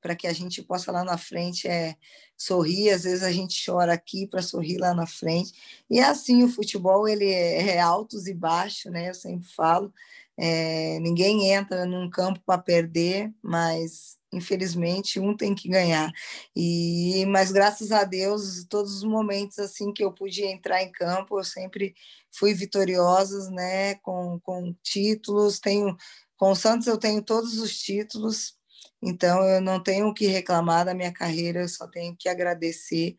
Para 0.00 0.16
que 0.16 0.26
a 0.28 0.32
gente 0.32 0.62
possa 0.62 0.92
lá 0.92 1.04
na 1.04 1.18
frente 1.18 1.68
é, 1.68 1.96
sorrir, 2.36 2.90
às 2.90 3.04
vezes 3.04 3.22
a 3.24 3.32
gente 3.32 3.62
chora 3.64 3.92
aqui 3.94 4.26
para 4.26 4.42
sorrir 4.42 4.78
lá 4.78 4.94
na 4.94 5.06
frente. 5.06 5.52
E 5.90 5.98
é 5.98 6.04
assim, 6.04 6.42
o 6.44 6.48
futebol 6.48 7.08
ele 7.08 7.26
é, 7.26 7.76
é 7.76 7.80
altos 7.80 8.26
e 8.28 8.34
baixos, 8.34 8.90
né? 8.92 9.10
Eu 9.10 9.14
sempre 9.14 9.46
falo. 9.48 9.92
É, 10.38 10.98
ninguém 11.00 11.50
entra 11.52 11.86
num 11.86 12.10
campo 12.10 12.40
para 12.44 12.60
perder, 12.60 13.32
mas 13.42 14.16
infelizmente 14.32 15.18
um 15.20 15.36
tem 15.36 15.54
que 15.54 15.68
ganhar. 15.68 16.12
E 16.54 17.24
mas 17.26 17.50
graças 17.52 17.92
a 17.92 18.04
Deus, 18.04 18.64
todos 18.68 18.96
os 18.96 19.04
momentos 19.04 19.58
assim 19.58 19.92
que 19.92 20.04
eu 20.04 20.12
pude 20.12 20.44
entrar 20.44 20.82
em 20.82 20.92
campo, 20.92 21.38
eu 21.38 21.44
sempre 21.44 21.94
fui 22.32 22.52
vitoriosa, 22.54 23.50
né, 23.50 23.94
com, 23.96 24.38
com 24.40 24.74
títulos, 24.82 25.58
tenho 25.58 25.96
com 26.36 26.50
o 26.52 26.56
Santos 26.56 26.86
eu 26.86 26.98
tenho 26.98 27.22
todos 27.22 27.58
os 27.58 27.78
títulos. 27.78 28.55
Então, 29.02 29.42
eu 29.44 29.60
não 29.60 29.82
tenho 29.82 30.08
o 30.08 30.14
que 30.14 30.26
reclamar 30.26 30.84
da 30.84 30.94
minha 30.94 31.12
carreira, 31.12 31.60
eu 31.60 31.68
só 31.68 31.86
tenho 31.86 32.16
que 32.16 32.28
agradecer 32.28 33.16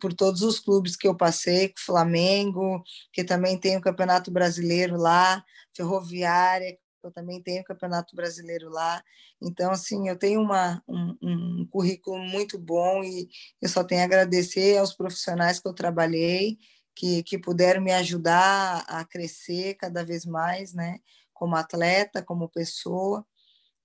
por 0.00 0.14
todos 0.14 0.42
os 0.42 0.58
clubes 0.60 0.96
que 0.96 1.06
eu 1.08 1.16
passei, 1.16 1.72
Flamengo, 1.78 2.82
que 3.12 3.24
também 3.24 3.58
tem 3.58 3.76
o 3.76 3.80
Campeonato 3.80 4.30
Brasileiro 4.30 4.96
lá, 4.96 5.44
Ferroviária, 5.74 6.78
eu 7.06 7.12
também 7.12 7.40
tenho 7.42 7.62
o 7.62 7.64
Campeonato 7.64 8.14
Brasileiro 8.16 8.68
lá. 8.68 9.02
Então, 9.40 9.70
assim, 9.70 10.08
eu 10.08 10.18
tenho 10.18 10.40
uma, 10.40 10.82
um, 10.88 11.16
um 11.22 11.66
currículo 11.70 12.18
muito 12.18 12.58
bom 12.58 13.02
e 13.04 13.28
eu 13.62 13.68
só 13.68 13.84
tenho 13.84 14.02
a 14.02 14.04
agradecer 14.04 14.76
aos 14.78 14.92
profissionais 14.94 15.60
que 15.60 15.68
eu 15.68 15.74
trabalhei, 15.74 16.58
que, 16.94 17.22
que 17.22 17.38
puderam 17.38 17.80
me 17.82 17.92
ajudar 17.92 18.84
a 18.88 19.04
crescer 19.04 19.74
cada 19.74 20.04
vez 20.04 20.24
mais, 20.24 20.72
né? 20.72 20.98
Como 21.32 21.54
atleta, 21.56 22.22
como 22.22 22.48
pessoa. 22.48 23.24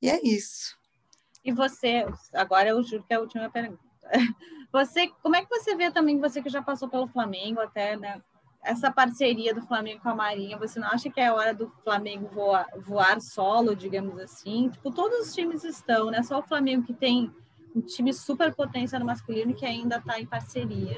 E 0.02 0.10
é 0.10 0.20
isso. 0.26 0.81
E 1.44 1.52
você, 1.52 2.06
agora 2.34 2.70
eu 2.70 2.84
juro 2.84 3.04
que 3.04 3.14
é 3.14 3.18
a 3.18 3.22
última 3.22 3.50
pergunta. 3.50 3.84
Você, 4.72 5.10
como 5.22 5.36
é 5.36 5.44
que 5.44 5.50
você 5.50 5.76
vê 5.76 5.92
também, 5.92 6.18
você 6.18 6.42
que 6.42 6.48
já 6.48 6.62
passou 6.62 6.88
pelo 6.88 7.06
Flamengo 7.06 7.60
até, 7.60 7.98
né? 7.98 8.22
Essa 8.64 8.90
parceria 8.90 9.54
do 9.54 9.62
Flamengo 9.68 10.02
com 10.02 10.08
a 10.08 10.16
Marinha, 10.16 10.58
você 10.58 10.80
não 10.80 10.88
acha 10.88 11.10
que 11.10 11.20
é 11.20 11.30
hora 11.30 11.54
do 11.54 11.70
Flamengo 11.84 12.30
voar, 12.34 12.70
voar 12.78 13.20
solo, 13.20 13.76
digamos 13.76 14.18
assim? 14.18 14.70
Tipo, 14.70 14.90
todos 14.90 15.28
os 15.28 15.36
times 15.36 15.66
estão, 15.66 16.10
né? 16.10 16.24
Só 16.24 16.40
o 16.40 16.44
Flamengo 16.44 16.86
que 16.86 16.94
tem 16.94 17.30
um 17.76 17.82
time 17.82 18.14
super 18.14 18.56
potência 18.56 18.98
no 18.98 19.06
masculino 19.06 19.54
que 19.54 19.66
ainda 19.66 19.98
está 19.98 20.18
em 20.22 20.26
parceria. 20.26 20.98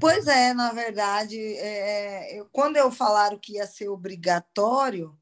Pois 0.00 0.26
é, 0.26 0.54
na 0.54 0.72
verdade, 0.72 1.38
é, 1.58 2.42
quando 2.52 2.78
eu 2.78 2.90
falaram 2.90 3.36
que 3.36 3.54
ia 3.54 3.66
ser 3.66 3.90
obrigatório, 3.90 5.14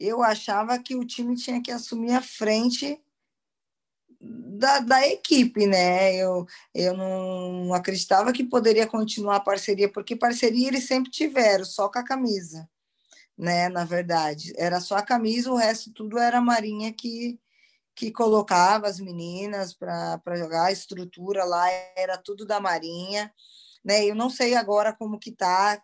eu 0.00 0.22
achava 0.22 0.78
que 0.78 0.96
o 0.96 1.04
time 1.04 1.36
tinha 1.36 1.62
que 1.62 1.70
assumir 1.70 2.14
a 2.14 2.22
frente 2.22 3.00
da, 4.24 4.80
da 4.80 5.06
equipe, 5.06 5.66
né? 5.66 6.14
Eu, 6.16 6.46
eu 6.74 6.96
não 6.96 7.74
acreditava 7.74 8.32
que 8.32 8.44
poderia 8.44 8.86
continuar 8.86 9.36
a 9.36 9.40
parceria, 9.40 9.90
porque 9.90 10.16
parceria 10.16 10.68
eles 10.68 10.86
sempre 10.86 11.10
tiveram, 11.10 11.64
só 11.64 11.88
com 11.88 11.98
a 11.98 12.04
camisa, 12.04 12.68
né? 13.36 13.68
Na 13.68 13.84
verdade, 13.84 14.52
era 14.56 14.80
só 14.80 14.96
a 14.96 15.02
camisa, 15.02 15.52
o 15.52 15.56
resto 15.56 15.92
tudo 15.92 16.18
era 16.18 16.38
a 16.38 16.42
Marinha 16.42 16.92
que, 16.92 17.38
que 17.94 18.10
colocava 18.10 18.86
as 18.86 18.98
meninas 19.00 19.74
para 19.74 20.36
jogar, 20.36 20.66
a 20.66 20.72
estrutura 20.72 21.44
lá 21.44 21.68
era 21.96 22.16
tudo 22.16 22.46
da 22.46 22.60
Marinha, 22.60 23.32
né? 23.84 24.04
Eu 24.04 24.14
não 24.14 24.30
sei 24.30 24.54
agora 24.54 24.92
como 24.92 25.18
que 25.18 25.32
tá, 25.32 25.80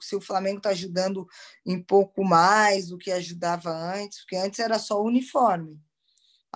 se 0.00 0.16
o 0.16 0.20
Flamengo 0.20 0.58
está 0.58 0.70
ajudando 0.70 1.26
em 1.64 1.80
pouco 1.80 2.24
mais 2.24 2.88
do 2.88 2.98
que 2.98 3.12
ajudava 3.12 3.70
antes, 3.70 4.20
porque 4.20 4.36
antes 4.36 4.58
era 4.58 4.78
só 4.78 5.00
o 5.00 5.06
uniforme. 5.06 5.80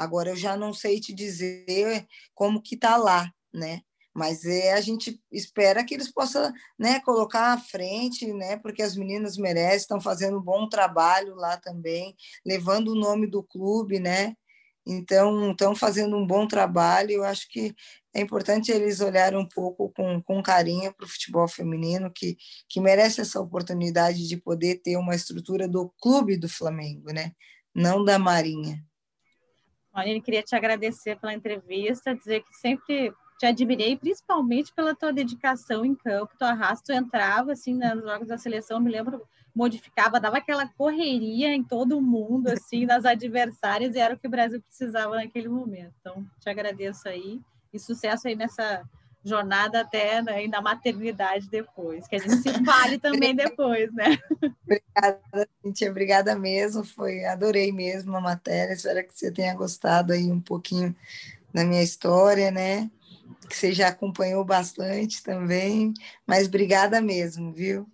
Agora 0.00 0.30
eu 0.30 0.36
já 0.36 0.56
não 0.56 0.72
sei 0.72 0.98
te 0.98 1.12
dizer 1.12 2.06
como 2.34 2.62
que 2.62 2.74
está 2.74 2.96
lá, 2.96 3.30
né? 3.52 3.82
Mas 4.14 4.46
é, 4.46 4.72
a 4.72 4.80
gente 4.80 5.20
espera 5.30 5.84
que 5.84 5.92
eles 5.92 6.10
possam 6.10 6.50
né, 6.78 7.00
colocar 7.00 7.52
à 7.52 7.58
frente, 7.58 8.32
né, 8.32 8.56
porque 8.56 8.82
as 8.82 8.96
meninas 8.96 9.36
merecem, 9.36 9.76
estão 9.76 10.00
fazendo 10.00 10.38
um 10.38 10.42
bom 10.42 10.68
trabalho 10.68 11.34
lá 11.34 11.58
também, 11.58 12.16
levando 12.44 12.88
o 12.88 12.94
nome 12.94 13.26
do 13.26 13.42
clube, 13.42 14.00
né? 14.00 14.34
Então, 14.86 15.50
estão 15.50 15.76
fazendo 15.76 16.16
um 16.16 16.26
bom 16.26 16.48
trabalho. 16.48 17.12
Eu 17.12 17.24
acho 17.24 17.46
que 17.50 17.74
é 18.14 18.22
importante 18.22 18.72
eles 18.72 19.00
olharem 19.00 19.38
um 19.38 19.46
pouco 19.46 19.92
com, 19.94 20.22
com 20.22 20.42
carinho 20.42 20.94
para 20.94 21.04
o 21.04 21.08
futebol 21.08 21.46
feminino, 21.46 22.10
que, 22.10 22.38
que 22.68 22.80
merece 22.80 23.20
essa 23.20 23.38
oportunidade 23.38 24.26
de 24.26 24.36
poder 24.38 24.76
ter 24.76 24.96
uma 24.96 25.14
estrutura 25.14 25.68
do 25.68 25.92
clube 26.00 26.38
do 26.38 26.48
Flamengo, 26.48 27.12
né? 27.12 27.32
Não 27.74 28.02
da 28.02 28.18
Marinha. 28.18 28.82
Marina, 29.92 30.20
queria 30.20 30.42
te 30.42 30.54
agradecer 30.54 31.18
pela 31.18 31.34
entrevista, 31.34 32.14
dizer 32.14 32.42
que 32.42 32.54
sempre 32.56 33.12
te 33.38 33.46
admirei, 33.46 33.96
principalmente 33.96 34.72
pela 34.72 34.94
tua 34.94 35.12
dedicação 35.12 35.84
em 35.84 35.94
campo, 35.94 36.36
tu 36.38 36.44
arrasto, 36.44 36.86
tu 36.86 36.92
entrava 36.92 37.52
assim 37.52 37.74
nos 37.74 38.04
jogos 38.04 38.28
da 38.28 38.36
seleção, 38.36 38.78
me 38.78 38.90
lembro, 38.90 39.26
modificava, 39.54 40.20
dava 40.20 40.36
aquela 40.36 40.68
correria 40.68 41.54
em 41.54 41.64
todo 41.64 42.02
mundo, 42.02 42.48
assim, 42.48 42.84
nas 42.84 43.04
adversárias, 43.06 43.94
e 43.94 43.98
era 43.98 44.14
o 44.14 44.18
que 44.18 44.26
o 44.26 44.30
Brasil 44.30 44.60
precisava 44.60 45.16
naquele 45.16 45.48
momento. 45.48 45.94
Então, 46.00 46.24
te 46.38 46.50
agradeço 46.50 47.08
aí 47.08 47.40
e 47.72 47.78
sucesso 47.78 48.28
aí 48.28 48.36
nessa 48.36 48.84
jornada 49.24 49.80
até 49.80 50.22
né, 50.22 50.46
na 50.46 50.60
maternidade 50.60 51.48
depois, 51.48 52.06
que 52.08 52.16
a 52.16 52.18
gente 52.18 52.36
se 52.36 52.64
fale 52.64 52.98
também 53.00 53.34
depois, 53.34 53.92
né? 53.92 54.18
Obrigada, 54.64 55.48
Cintia, 55.62 55.90
obrigada 55.90 56.34
mesmo, 56.34 56.84
foi, 56.84 57.24
adorei 57.24 57.72
mesmo 57.72 58.16
a 58.16 58.20
matéria, 58.20 58.72
espero 58.72 59.06
que 59.06 59.18
você 59.18 59.30
tenha 59.30 59.54
gostado 59.54 60.12
aí 60.12 60.30
um 60.30 60.40
pouquinho 60.40 60.94
da 61.52 61.64
minha 61.64 61.82
história, 61.82 62.50
né? 62.50 62.90
Que 63.48 63.56
você 63.56 63.72
já 63.72 63.88
acompanhou 63.88 64.44
bastante 64.44 65.22
também, 65.22 65.92
mas 66.26 66.46
obrigada 66.46 67.00
mesmo, 67.00 67.52
viu? 67.52 67.86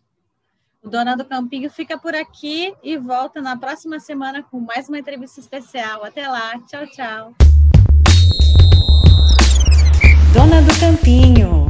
O 0.83 0.89
Dona 0.89 1.17
do 1.17 1.25
Campinho 1.25 1.69
fica 1.69 1.99
por 1.99 2.15
aqui 2.15 2.73
e 2.81 2.97
volta 2.97 3.43
na 3.43 3.57
próxima 3.57 3.99
semana 3.99 4.41
com 4.45 4.61
mais 4.61 4.89
uma 4.89 4.99
entrevista 4.99 5.41
especial. 5.41 6.05
Até 6.05 6.29
lá, 6.29 6.61
tchau, 6.61 6.87
tchau. 6.87 7.46
Dona 10.37 10.61
do 10.61 10.75
Campinho. 10.79 11.66